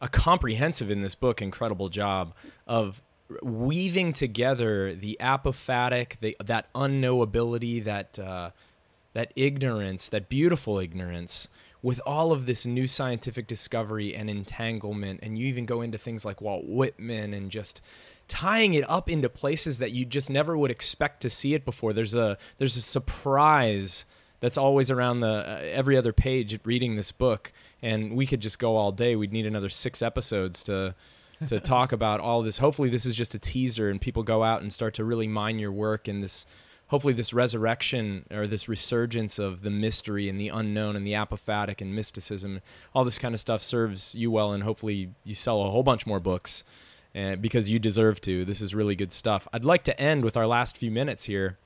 [0.01, 2.35] a comprehensive in this book, incredible job
[2.67, 3.01] of
[3.43, 8.51] weaving together the apophatic, the that unknowability, that uh,
[9.17, 11.49] that ignorance, that beautiful ignorance,
[11.81, 16.23] with all of this new scientific discovery and entanglement, and you even go into things
[16.23, 17.81] like Walt Whitman and just
[18.29, 21.95] tying it up into places that you just never would expect to see it before.
[21.95, 24.05] There's a there's a surprise
[24.41, 28.59] that's always around the uh, every other page reading this book, and we could just
[28.59, 29.17] go all day.
[29.17, 30.95] We'd need another six episodes to
[31.47, 32.59] to talk about all this.
[32.59, 35.59] Hopefully, this is just a teaser, and people go out and start to really mine
[35.59, 36.45] your work in this.
[36.89, 41.81] Hopefully, this resurrection or this resurgence of the mystery and the unknown and the apophatic
[41.81, 42.61] and mysticism,
[42.95, 46.07] all this kind of stuff serves you well, and hopefully, you sell a whole bunch
[46.07, 46.63] more books
[47.17, 48.45] uh, because you deserve to.
[48.45, 49.49] This is really good stuff.
[49.53, 51.59] I'd like to end with our last few minutes here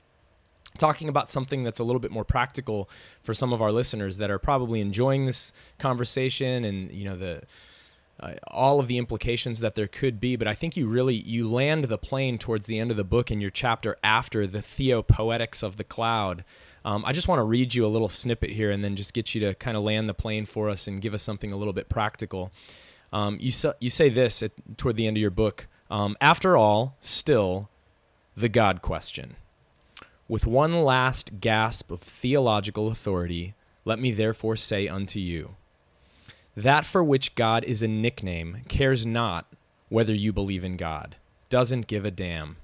[0.77, 2.89] talking about something that's a little bit more practical
[3.21, 7.41] for some of our listeners that are probably enjoying this conversation and you know the
[8.21, 11.49] uh, all of the implications that there could be but i think you really you
[11.49, 15.63] land the plane towards the end of the book in your chapter after the theopoetics
[15.63, 16.43] of the cloud
[16.85, 19.33] um, i just want to read you a little snippet here and then just get
[19.33, 21.73] you to kind of land the plane for us and give us something a little
[21.73, 22.51] bit practical
[23.13, 25.67] um, you, you say this at, toward the end of your book.
[25.89, 27.69] Um, After all, still,
[28.35, 29.35] the God question.
[30.27, 33.53] With one last gasp of theological authority,
[33.83, 35.55] let me therefore say unto you
[36.55, 39.47] that for which God is a nickname cares not
[39.89, 41.15] whether you believe in God,
[41.49, 42.57] doesn't give a damn,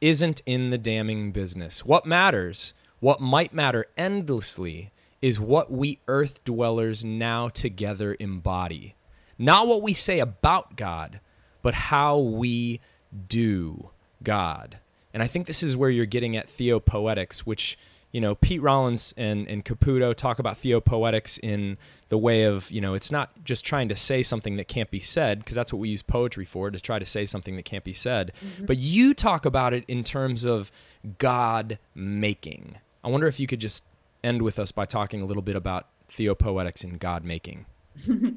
[0.00, 1.84] isn't in the damning business.
[1.84, 8.96] What matters, what might matter endlessly, is what we earth dwellers now together embody
[9.42, 11.20] not what we say about God,
[11.62, 12.80] but how we
[13.28, 13.90] do
[14.22, 14.78] God.
[15.12, 17.76] And I think this is where you're getting at theopoetics, which,
[18.12, 21.76] you know, Pete Rollins and, and Caputo talk about theopoetics in
[22.12, 25.00] the way of, you know, it's not just trying to say something that can't be
[25.00, 27.84] said, because that's what we use poetry for, to try to say something that can't
[27.84, 28.32] be said.
[28.44, 28.66] Mm-hmm.
[28.66, 30.70] But you talk about it in terms of
[31.16, 32.76] God making.
[33.02, 33.82] I wonder if you could just
[34.22, 37.64] end with us by talking a little bit about theopoetics and God making.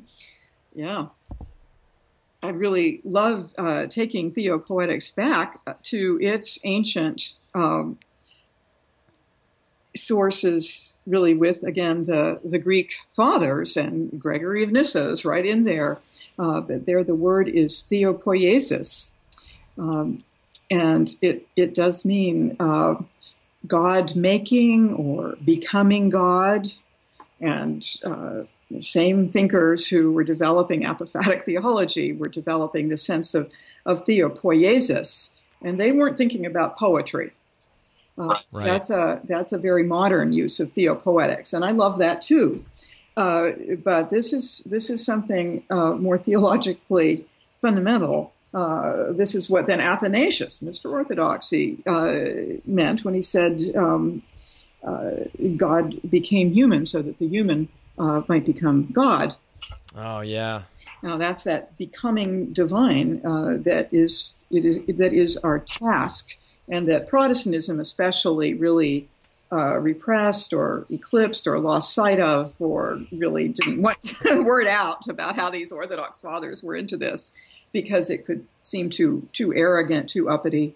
[0.78, 1.08] Yeah.
[2.44, 7.98] I really love uh, taking Theopoetics back to its ancient um,
[9.96, 15.64] sources, really with, again, the, the Greek fathers and Gregory of Nyssa is right in
[15.64, 16.00] there.
[16.38, 19.12] Uh, but there the word is theopoiesis.
[19.78, 20.24] Um,
[20.72, 22.96] and it, it does mean uh,
[23.68, 26.70] God making or becoming God.
[27.40, 33.52] And uh, the same thinkers who were developing apophatic theology were developing the sense of,
[33.86, 37.32] of theopoiesis, and they weren't thinking about poetry.
[38.18, 38.66] Uh, right.
[38.66, 42.64] That's a that's a very modern use of theopoetics, and I love that too.
[43.18, 43.52] Uh,
[43.84, 47.26] but this is this is something uh, more theologically
[47.62, 48.34] fundamental.
[48.54, 50.90] Uh, this is what then Athanasius, Mr.
[50.90, 54.24] Orthodoxy, uh, meant when he said um,
[54.86, 55.12] uh,
[55.58, 59.36] God became human so that the human uh, might become God.
[59.96, 60.64] Oh yeah.
[61.02, 66.38] Now that's that becoming divine uh, that is, is that is our task,
[66.70, 69.08] and that Protestantism especially really
[69.52, 75.36] uh, repressed or eclipsed or lost sight of, or really didn't want word out about
[75.36, 77.32] how these Orthodox fathers were into this
[77.72, 80.76] because it could seem too too arrogant, too uppity.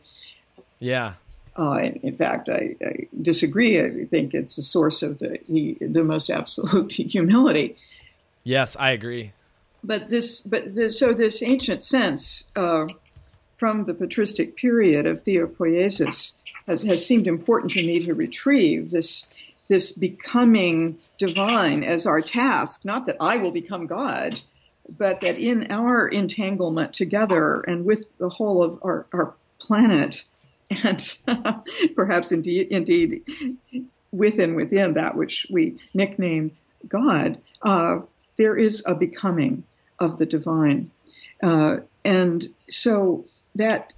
[0.80, 1.14] Yeah.
[1.58, 3.82] Uh, in, in, fact, I, I, disagree.
[3.82, 5.40] I think it's the source of the
[5.82, 7.76] the most absolute humility.
[8.44, 9.34] Yes, I agree.
[9.84, 12.88] But this, but the, so this ancient sense uh,
[13.60, 19.32] from the patristic period of theopoiesis has, has seemed important to me to retrieve this
[19.68, 22.84] this becoming divine as our task.
[22.84, 24.42] Not that I will become God,
[24.98, 30.24] but that in our entanglement together and with the whole of our, our planet
[30.84, 31.18] and
[31.96, 33.24] perhaps indeed, indeed
[34.12, 36.58] within within that which we nickname
[36.88, 38.00] God, uh,
[38.38, 39.64] there is a becoming
[40.00, 40.90] of the divine,
[41.44, 43.94] uh, and so that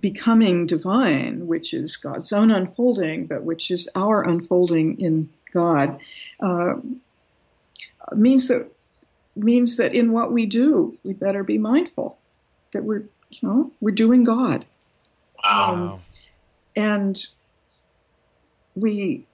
[0.00, 6.00] becoming divine, which is God's own unfolding, but which is our unfolding in God,
[6.40, 6.74] uh,
[8.14, 8.70] means that
[9.36, 12.18] means that in what we do, we better be mindful
[12.72, 14.66] that we're you know we're doing God.
[15.42, 15.72] Wow.
[15.72, 16.00] Um,
[16.76, 17.26] and
[18.74, 19.26] we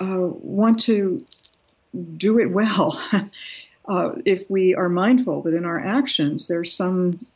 [0.00, 1.24] uh, want to
[2.16, 3.02] do it well.
[3.88, 7.26] uh, if we are mindful that in our actions there's some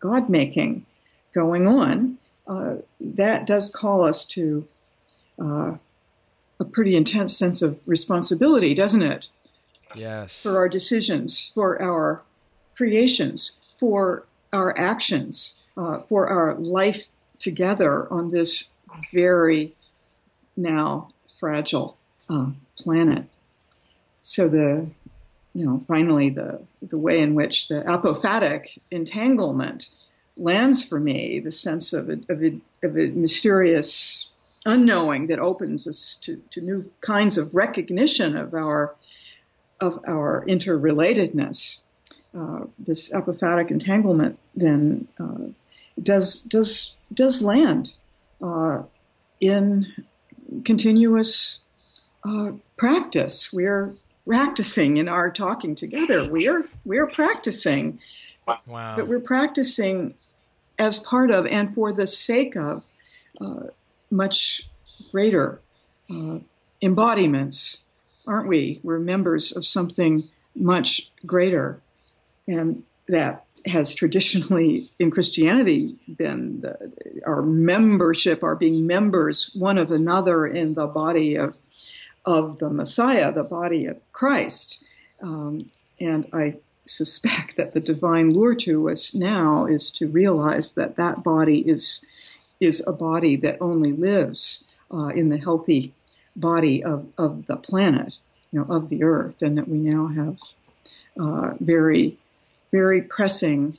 [0.00, 0.86] God making
[1.34, 4.66] going on, uh, that does call us to
[5.40, 5.76] uh,
[6.60, 9.28] a pretty intense sense of responsibility, doesn't it?
[9.94, 10.42] Yes.
[10.42, 12.22] For our decisions, for our
[12.76, 18.70] creations, for our actions, uh, for our life together on this
[19.12, 19.74] very
[20.56, 21.96] now fragile
[22.28, 23.24] uh, planet.
[24.22, 24.92] So the
[25.58, 29.90] you know finally the the way in which the apophatic entanglement
[30.38, 34.30] lands for me, the sense of a, of a, of a mysterious
[34.64, 38.94] unknowing that opens us to, to new kinds of recognition of our
[39.80, 41.80] of our interrelatedness.
[42.36, 45.48] Uh, this apophatic entanglement then uh,
[46.00, 47.94] does does does land
[48.42, 48.82] uh,
[49.40, 49.86] in
[50.64, 51.60] continuous
[52.24, 53.52] uh, practice.
[53.52, 53.92] We are
[54.28, 56.28] practicing in our talking together.
[56.30, 57.98] We are we are practicing,
[58.46, 58.94] Wow.
[58.94, 60.14] but we're practicing
[60.78, 62.84] as part of and for the sake of
[63.40, 63.68] uh,
[64.10, 64.68] much
[65.10, 65.60] greater
[66.10, 66.40] uh,
[66.82, 67.84] embodiments,
[68.26, 68.80] aren't we?
[68.82, 70.24] We're members of something
[70.54, 71.80] much greater,
[72.46, 76.92] and that has traditionally in Christianity been the,
[77.26, 81.56] our membership, our being members one of another in the body of
[82.28, 84.84] of the Messiah, the body of Christ.
[85.22, 90.96] Um, and I suspect that the divine lure to us now is to realize that
[90.96, 92.04] that body is
[92.60, 95.94] is a body that only lives uh, in the healthy
[96.34, 98.16] body of, of the planet,
[98.50, 100.36] you know, of the earth, and that we now have
[101.20, 102.18] uh, very,
[102.72, 103.78] very pressing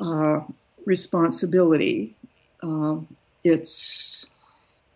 [0.00, 0.40] uh,
[0.84, 2.16] responsibility.
[2.60, 3.06] Um,
[3.44, 4.26] it's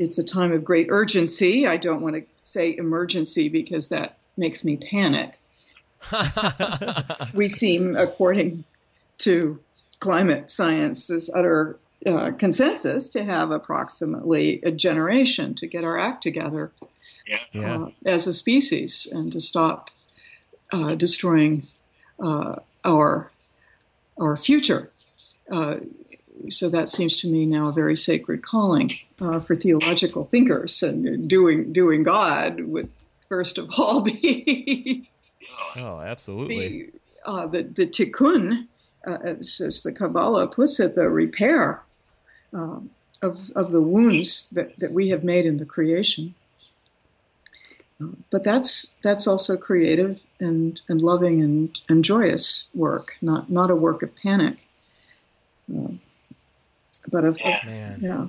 [0.00, 1.64] it's a time of great urgency.
[1.64, 5.38] I don't want to say emergency because that makes me panic.
[7.34, 8.64] we seem, according
[9.18, 9.60] to
[10.00, 11.76] climate science's utter
[12.06, 16.72] uh, consensus, to have approximately a generation to get our act together
[17.52, 17.84] Yeah.
[17.84, 19.90] uh, as a species and to stop
[20.72, 21.62] uh, destroying
[22.18, 23.30] uh, our
[24.20, 24.90] our future.
[26.48, 31.28] So that seems to me now a very sacred calling uh, for theological thinkers, and
[31.28, 32.90] doing doing God would
[33.28, 35.08] first of all be
[35.76, 36.56] Oh, absolutely.
[36.56, 36.90] be
[37.24, 38.66] uh, the the tikkun,
[39.06, 41.82] uh, as, the Kabbalah puts it, the repair
[42.52, 46.34] um, of of the wounds that, that we have made in the creation.
[48.00, 53.70] Uh, but that's that's also creative and, and loving and, and joyous work, not not
[53.70, 54.58] a work of panic,
[55.74, 55.92] uh,
[57.08, 58.26] but of, of yeah,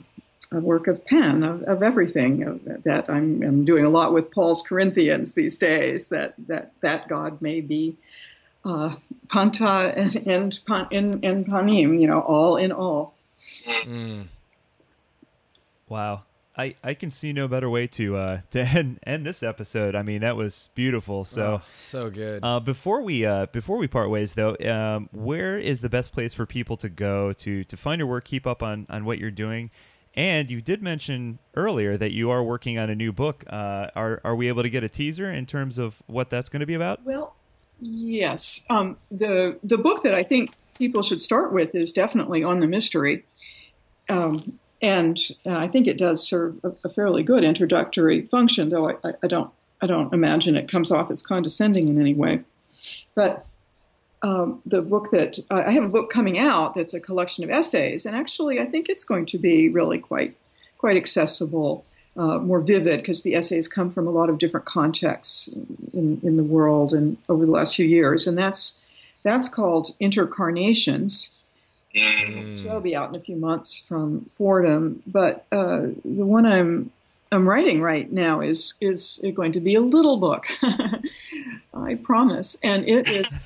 [0.52, 4.32] a work of pen of, of everything of, that I'm, I'm doing a lot with
[4.32, 6.10] Paul's Corinthians these days.
[6.10, 7.98] That that that God may be
[8.66, 8.96] uh,
[9.30, 13.14] panta and and, pan, and and panim, you know, all in all.
[13.66, 14.28] Mm.
[15.90, 16.24] Wow.
[16.56, 19.95] I, I can see no better way to uh, to end, end this episode.
[19.95, 21.26] I mean, that was beautiful.
[21.26, 22.41] So, Oh, so good.
[22.43, 26.34] uh, before we uh, before we part ways, though, um, where is the best place
[26.34, 29.32] for people to go to to find your work, keep up on on what you're
[29.32, 29.72] doing?
[30.16, 33.43] And you did mention earlier that you are working on a new book.
[33.49, 36.60] Uh, are are we able to get a teaser in terms of what that's going
[36.60, 37.04] to be about?
[37.04, 37.36] Well,
[37.80, 38.64] yes.
[38.70, 42.68] Um, the the book that I think people should start with is definitely on the
[42.68, 43.26] mystery,
[44.10, 48.70] um, and uh, I think it does serve a, a fairly good introductory function.
[48.70, 49.50] Though I, I, I don't
[49.82, 52.42] I don't imagine it comes off as condescending in any way.
[53.16, 53.46] But
[54.22, 58.06] um, the book that I have a book coming out that's a collection of essays,
[58.06, 60.36] and actually I think it's going to be really quite
[60.78, 61.86] quite accessible,
[62.18, 65.48] uh, more vivid because the essays come from a lot of different contexts
[65.94, 68.82] in, in the world and over the last few years, and that's
[69.24, 71.40] that's called Intercarnations.
[72.58, 75.04] So that'll be out in a few months from Fordham.
[75.06, 76.91] But uh, the one I'm
[77.32, 80.46] I'm writing right now is is going to be a little book.
[81.74, 83.46] I promise, and it is.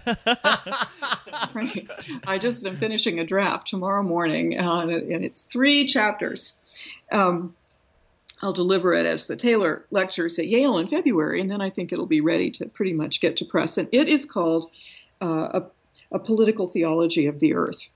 [1.53, 1.87] right.
[2.27, 6.55] I just am finishing a draft tomorrow morning, uh, and and it's three chapters.
[7.11, 7.55] Um,
[8.41, 11.91] I'll deliver it as the Taylor lectures at Yale in February, and then I think
[11.91, 13.77] it'll be ready to pretty much get to press.
[13.77, 14.69] And it is called
[15.21, 15.63] uh, a,
[16.11, 17.87] a political theology of the earth.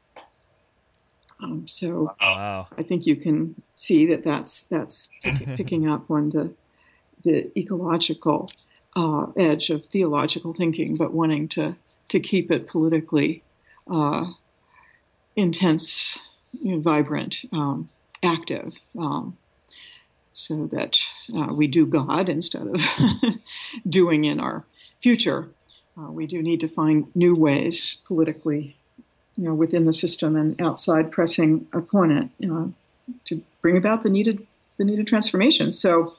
[1.41, 2.67] Um, so Wow.
[2.77, 6.53] I think you can see that that's that's pick, picking up on the
[7.23, 8.49] the ecological
[8.95, 11.75] uh, edge of theological thinking, but wanting to
[12.09, 13.43] to keep it politically
[13.89, 14.25] uh,
[15.35, 16.19] intense,
[16.51, 17.89] you know, vibrant, um,
[18.21, 19.37] active, um,
[20.33, 20.97] so that
[21.33, 22.81] uh, we do God instead of
[23.89, 24.65] doing in our
[24.99, 25.49] future.
[25.97, 28.77] Uh, we do need to find new ways politically
[29.37, 32.73] you know, within the system and outside pressing upon it you know,
[33.25, 34.45] to bring about the needed
[34.77, 35.71] the needed transformation.
[35.71, 36.15] So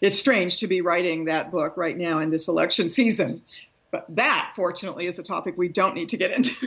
[0.00, 3.42] it's strange to be writing that book right now in this election season.
[3.90, 6.66] But that, fortunately, is a topic we don't need to get into.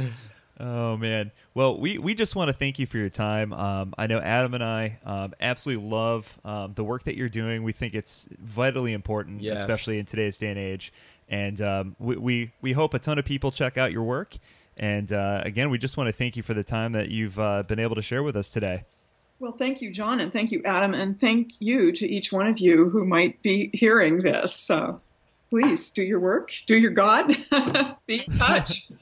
[0.62, 1.30] Oh man.
[1.54, 3.54] Well, we, we just want to thank you for your time.
[3.54, 7.62] Um, I know Adam and I um, absolutely love um, the work that you're doing.
[7.62, 9.58] We think it's vitally important, Yes.
[9.58, 10.92] especially in today's day and age.
[11.30, 14.36] And um, we, we we hope a ton of people check out your work.
[14.76, 17.62] And uh, again, we just want to thank you for the time that you've uh,
[17.62, 18.84] been able to share with us today.
[19.38, 22.58] Well, thank you, John, and thank you, Adam, and thank you to each one of
[22.58, 24.54] you who might be hearing this.
[24.54, 25.00] So
[25.48, 27.28] please do your work, do your God,
[28.06, 28.90] be in touch.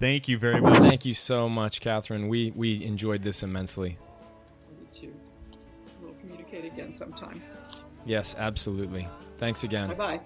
[0.00, 0.78] Thank you very much.
[0.78, 2.26] Thank you so much, Catherine.
[2.26, 3.98] We we enjoyed this immensely.
[4.80, 5.14] Me too.
[6.02, 7.40] We'll communicate again sometime.
[8.04, 9.06] Yes, absolutely.
[9.38, 9.90] Thanks again.
[9.90, 10.20] Bye bye.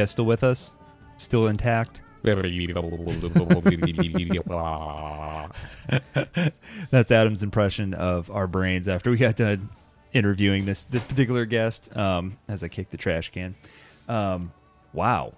[0.00, 0.72] Guys still with us?
[1.16, 2.02] Still intact?
[6.90, 9.68] That's Adam's impression of our brains after we got done
[10.12, 11.96] interviewing this this particular guest.
[11.96, 13.54] Um, as I kick the trash can.
[14.08, 14.52] Um,
[14.92, 15.34] wow.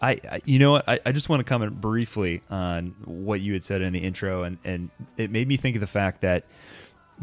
[0.00, 3.52] I, I you know what I, I just want to comment briefly on what you
[3.52, 6.44] had said in the intro and and it made me think of the fact that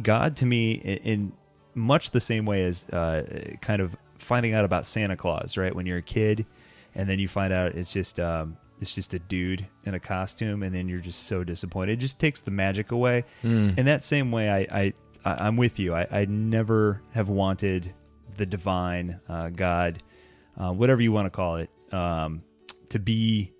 [0.01, 1.33] God to me in, in
[1.73, 3.23] much the same way as uh,
[3.61, 6.45] kind of finding out about Santa Claus right when you're a kid
[6.97, 10.63] and then you find out it's just um, it's just a dude in a costume
[10.63, 11.93] and then you're just so disappointed.
[11.93, 13.23] It just takes the magic away.
[13.43, 14.93] In that same way I, I,
[15.25, 15.93] I'm with you.
[15.95, 17.93] I, I never have wanted
[18.35, 20.03] the divine uh, God
[20.59, 22.41] uh, whatever you want to call it um,
[22.89, 23.53] to be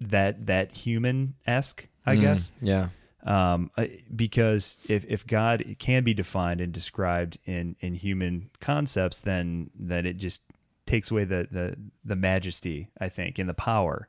[0.00, 2.52] that that human esque I Mm, guess.
[2.62, 2.88] Yeah.
[3.24, 3.70] um,
[4.14, 10.06] because if, if God can be defined and described in, in human concepts, then then
[10.06, 10.42] it just
[10.88, 14.08] takes away the, the, the majesty, I think, and the power.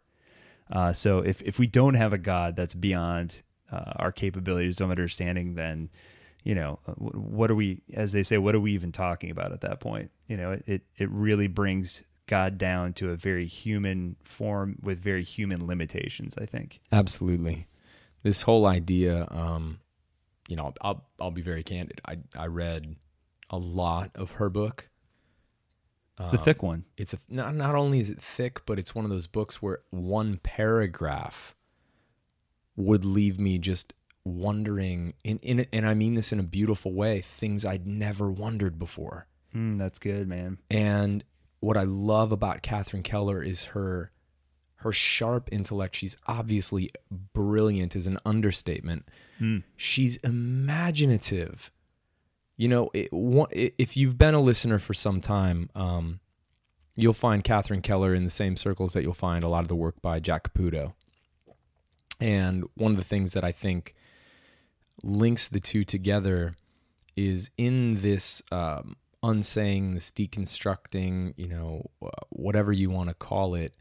[0.72, 3.36] Uh, so if, if we don't have a God that's beyond
[3.72, 5.90] uh, our capabilities of understanding, then
[6.44, 9.52] you know uh, what are we, as they say, what are we even talking about
[9.52, 10.12] at that point?
[10.28, 15.00] You know, it it, it really brings God down to a very human form with
[15.00, 16.36] very human limitations.
[16.40, 16.80] I think.
[16.92, 17.68] Absolutely.
[18.24, 19.80] This whole idea, um,
[20.48, 22.02] you know, I'll I'll be very candid.
[22.06, 22.96] I I read
[23.50, 24.89] a lot of her book.
[26.20, 26.86] It's a thick one.
[26.98, 29.80] It's a not not only is it thick, but it's one of those books where
[29.90, 31.56] one paragraph
[32.76, 33.94] would leave me just
[34.26, 38.78] wondering in in and I mean this in a beautiful way, things I'd never wondered
[38.78, 39.28] before.
[39.56, 40.60] Mm, that's good, man.
[40.70, 41.24] And
[41.60, 44.12] what I love about Catherine Keller is her
[44.78, 45.96] her sharp intellect.
[45.96, 46.90] She's obviously
[47.34, 49.08] brilliant is an understatement.
[49.76, 51.72] She's imaginative.
[52.60, 56.20] You know, it, if you've been a listener for some time, um,
[56.94, 59.78] you'll find Catherine Keller in the same circles that you'll find a lot of the
[59.78, 60.92] work by Jack Caputo.
[62.20, 63.96] And one of the things that I think
[65.02, 66.58] links the two together
[67.16, 71.90] is in this um, unsaying, this deconstructing, you know,
[72.28, 73.74] whatever you want to call it,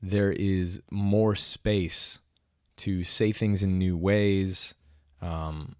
[0.00, 2.20] there is more space
[2.76, 4.74] to say things in new ways.
[5.20, 5.76] Um,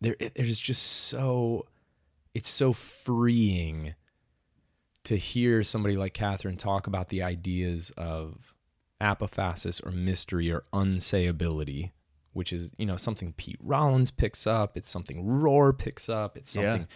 [0.00, 1.66] there, there's just so,
[2.34, 3.94] it's so freeing
[5.04, 8.52] to hear somebody like Catherine talk about the ideas of
[9.00, 11.92] apophasis or mystery or unsayability,
[12.32, 14.76] which is, you know, something Pete Rollins picks up.
[14.76, 16.36] It's something Rohr picks up.
[16.36, 16.70] It's Yeah.
[16.72, 16.88] something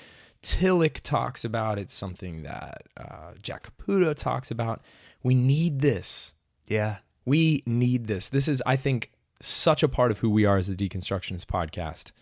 [0.42, 1.78] Tillich talks about.
[1.78, 4.82] It's something that uh, Jack Caputo talks about.
[5.22, 6.32] We need this.
[6.66, 6.98] Yeah.
[7.26, 8.30] We need this.
[8.30, 9.12] This is, I think,
[9.42, 12.12] such a part of who we are as the Deconstructionist podcast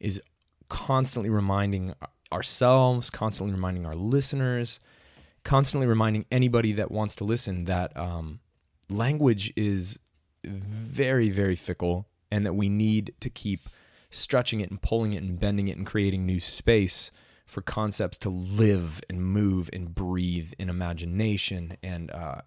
[0.00, 0.20] is
[0.68, 1.94] constantly reminding
[2.32, 4.80] ourselves, constantly reminding our listeners,
[5.44, 8.40] constantly reminding anybody that wants to listen that um,
[8.88, 9.98] language is
[10.44, 13.68] very, very fickle and that we need to keep
[14.10, 17.10] stretching it and pulling it and bending it and creating new space
[17.46, 21.76] for concepts to live and move and breathe in imagination.
[21.82, 22.42] And uh,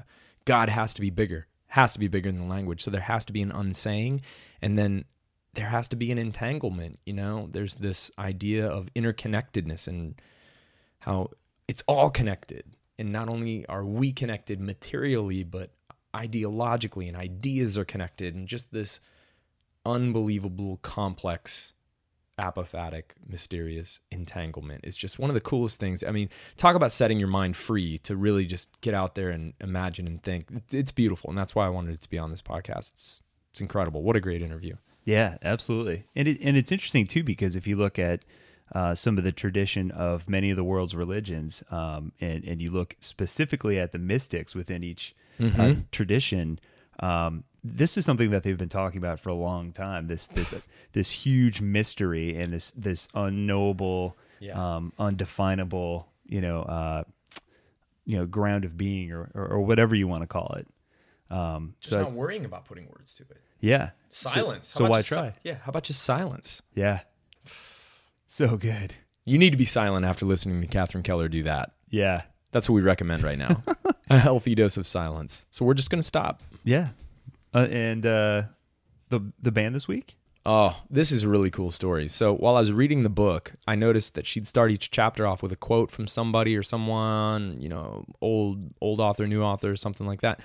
[0.45, 2.81] God has to be bigger, has to be bigger than language.
[2.81, 4.21] So there has to be an unsaying,
[4.61, 5.05] and then
[5.53, 6.99] there has to be an entanglement.
[7.05, 10.15] You know, there's this idea of interconnectedness and
[10.99, 11.29] how
[11.67, 12.63] it's all connected.
[12.97, 15.71] And not only are we connected materially, but
[16.13, 18.99] ideologically, and ideas are connected, and just this
[19.85, 21.73] unbelievable, complex,
[22.39, 26.03] apophatic, mysterious entanglement is just one of the coolest things.
[26.03, 29.53] I mean, talk about setting your mind free to really just get out there and
[29.59, 30.47] imagine and think.
[30.71, 32.93] It's, beautiful, and that's why I wanted it to be on this podcast.
[32.93, 34.01] It's it's incredible.
[34.01, 34.75] What a great interview.
[35.05, 36.05] Yeah, absolutely.
[36.15, 38.21] And it, and it's interesting too because if you look at
[38.73, 42.71] uh, some of the tradition of many of the world's religions, um, and and you
[42.71, 46.59] look specifically at the mystics within each uh, tradition,
[46.99, 50.07] um, this is something that they've been talking about for a long time.
[50.07, 50.53] This this
[50.93, 54.75] this huge mystery and this this unknowable, Yeah.
[54.75, 57.03] um, undefinable, you know, uh,
[58.05, 60.67] you know, ground of being or or, or whatever you want to call it.
[61.29, 63.41] Um, Just so not worrying about putting words to it.
[63.59, 64.67] yeah, Silence.
[64.67, 65.33] So, so why just si- try?
[65.43, 65.55] yeah.
[65.55, 66.61] How about just silence?
[66.75, 66.99] Yeah,
[68.27, 68.95] so good.
[69.25, 71.71] You need to be silent after listening to Catherine Keller do that.
[71.89, 73.63] Yeah, That's what we recommend right now.
[74.09, 75.45] a healthy dose of silence.
[75.51, 76.41] So we're just going to stop.
[76.63, 76.89] yeah.
[77.55, 78.41] Uh, and uh,
[79.09, 80.15] the the band this week.
[80.45, 82.07] Oh, this is a really cool story.
[82.09, 85.41] So while I was reading the book, I noticed that she'd start each chapter off
[85.43, 90.07] with a quote from somebody or someone, you know, old old author, new author, something
[90.07, 90.39] like that.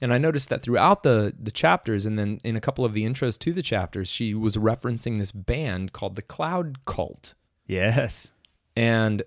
[0.00, 3.04] And I noticed that throughout the the chapters and then in a couple of the
[3.04, 7.34] intros to the chapters, she was referencing this band called the Cloud Cult.
[7.66, 8.32] Yes.
[8.76, 9.22] and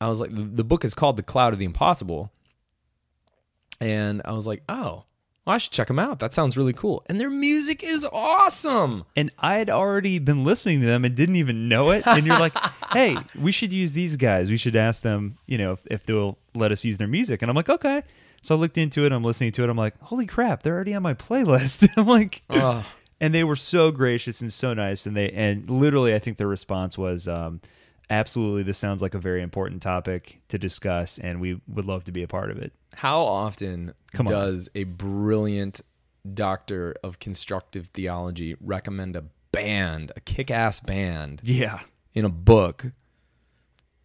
[0.00, 2.32] I was like, the, the book is called The Cloud of the Impossible,
[3.80, 5.04] and I was like, oh,
[5.46, 6.20] well, I should check them out.
[6.20, 9.04] That sounds really cool, and their music is awesome.
[9.16, 12.06] And I had already been listening to them and didn't even know it.
[12.06, 12.56] And you're like,
[12.92, 14.50] hey, we should use these guys.
[14.50, 17.42] We should ask them, you know, if, if they'll let us use their music.
[17.42, 18.02] And I'm like, okay.
[18.42, 19.12] So I looked into it.
[19.12, 19.68] I'm listening to it.
[19.70, 21.88] I'm like, holy crap, they're already on my playlist.
[21.96, 22.86] I'm like, Oh,
[23.20, 25.04] and they were so gracious and so nice.
[25.06, 27.60] And they, and literally, I think their response was, um,
[28.08, 31.18] absolutely, this sounds like a very important topic to discuss.
[31.18, 32.72] And we would love to be a part of it.
[32.94, 34.32] how often Come on.
[34.32, 35.80] does a brilliant
[36.34, 41.80] doctor of constructive theology recommend a band, a kick-ass band, Yeah.
[42.14, 42.86] in a book,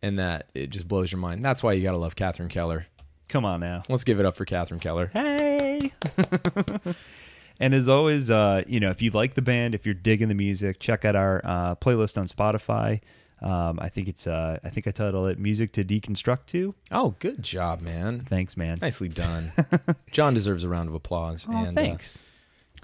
[0.01, 1.43] and that it just blows your mind?
[1.43, 2.87] That's why you gotta love Catherine Keller.
[3.27, 3.83] Come on now.
[3.89, 5.07] Let's give it up for Catherine Keller.
[5.13, 5.91] Hey.
[7.59, 10.35] and as always, uh, you know, if you like the band, if you're digging the
[10.35, 13.01] music, check out our uh, playlist on Spotify.
[13.41, 17.15] Um, I think it's, uh, I think I titled it "Music to Deconstruct To." Oh,
[17.19, 18.25] good job, man.
[18.29, 18.79] Thanks, man.
[18.81, 19.51] Nicely done.
[20.11, 21.45] John deserves a round of applause.
[21.51, 22.19] Oh, uh, thanks.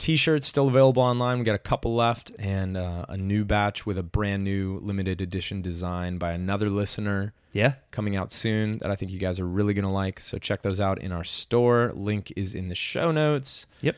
[0.01, 1.39] T-shirts still available online.
[1.39, 5.21] We got a couple left, and uh, a new batch with a brand new limited
[5.21, 7.75] edition design by another listener yeah.
[7.91, 10.19] coming out soon that I think you guys are really gonna like.
[10.19, 11.93] So check those out in our store.
[11.95, 13.67] Link is in the show notes.
[13.81, 13.95] Yep.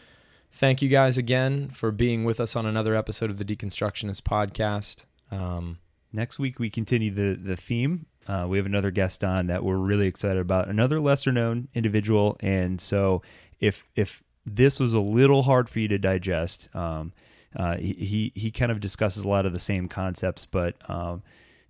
[0.51, 5.05] Thank you guys again for being with us on another episode of the Deconstructionist podcast.
[5.31, 5.79] Um,
[6.13, 8.05] Next week we continue the the theme.
[8.27, 10.69] Uh, we have another guest on that we're really excited about.
[10.69, 13.23] Another lesser known individual, and so
[13.59, 17.11] if if this was a little hard for you to digest, um,
[17.55, 21.21] uh, he he kind of discusses a lot of the same concepts, but um,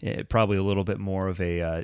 [0.01, 1.83] eh, probably a little bit more of a uh,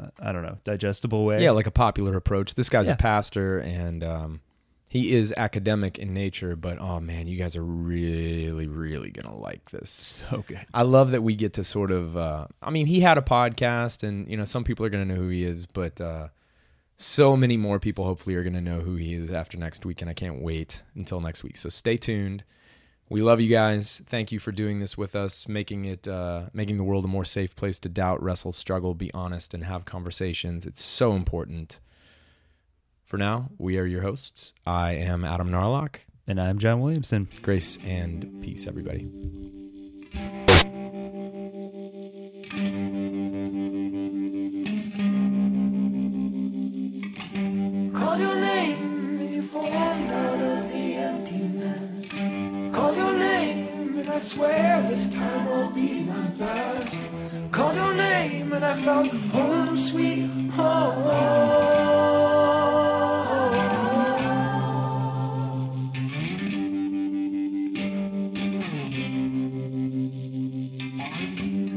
[0.00, 1.42] uh, I don't know digestible way.
[1.42, 2.54] yeah, like a popular approach.
[2.56, 2.94] This guy's Yeah.
[2.94, 4.40] a pastor, and um,
[4.88, 6.56] he is academic in nature.
[6.56, 9.90] But oh man, you guys are really, really gonna like this.
[10.28, 10.66] so good.
[10.74, 12.16] I love that we get to sort of.
[12.16, 15.14] Uh, I mean, he had a podcast, and you know, some people are going to
[15.14, 16.28] know who he is, but uh,
[16.98, 20.02] so many more people hopefully are going to know who he is after next week,
[20.02, 21.56] and I can't wait until next week.
[21.56, 22.42] So stay tuned.
[23.08, 24.02] We love you guys.
[24.06, 27.24] Thank you for doing this with us, making it, uh, making the world a more
[27.24, 30.66] safe place to doubt, wrestle, struggle, be honest, and have conversations.
[30.66, 31.78] It's so important.
[33.04, 34.52] For now, we are your hosts.
[34.66, 36.00] I am Adam Narlock.
[36.26, 37.28] And I'm John Williamson.
[37.40, 39.08] Grace and peace, everybody.
[48.08, 52.74] Called your name and you formed out of the emptiness.
[52.74, 56.98] Called your name and I swear this time I'll be my best.
[57.50, 61.04] Called your name and I felt home sweet home.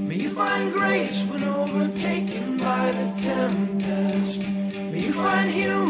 [0.08, 4.48] May you find grace when overtaken by the tempest.
[4.48, 5.81] May you find in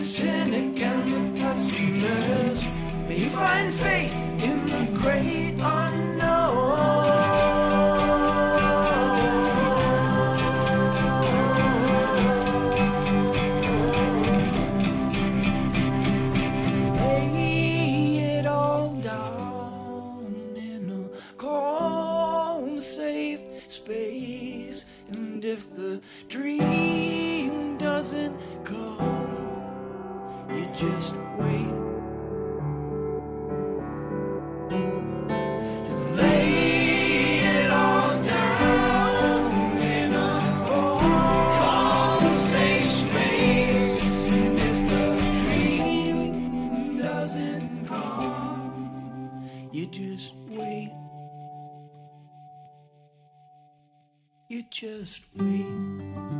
[0.00, 2.64] the cynic and the pessimist.
[3.06, 7.19] May you find faith in the great unknown.
[54.50, 56.39] you just wait.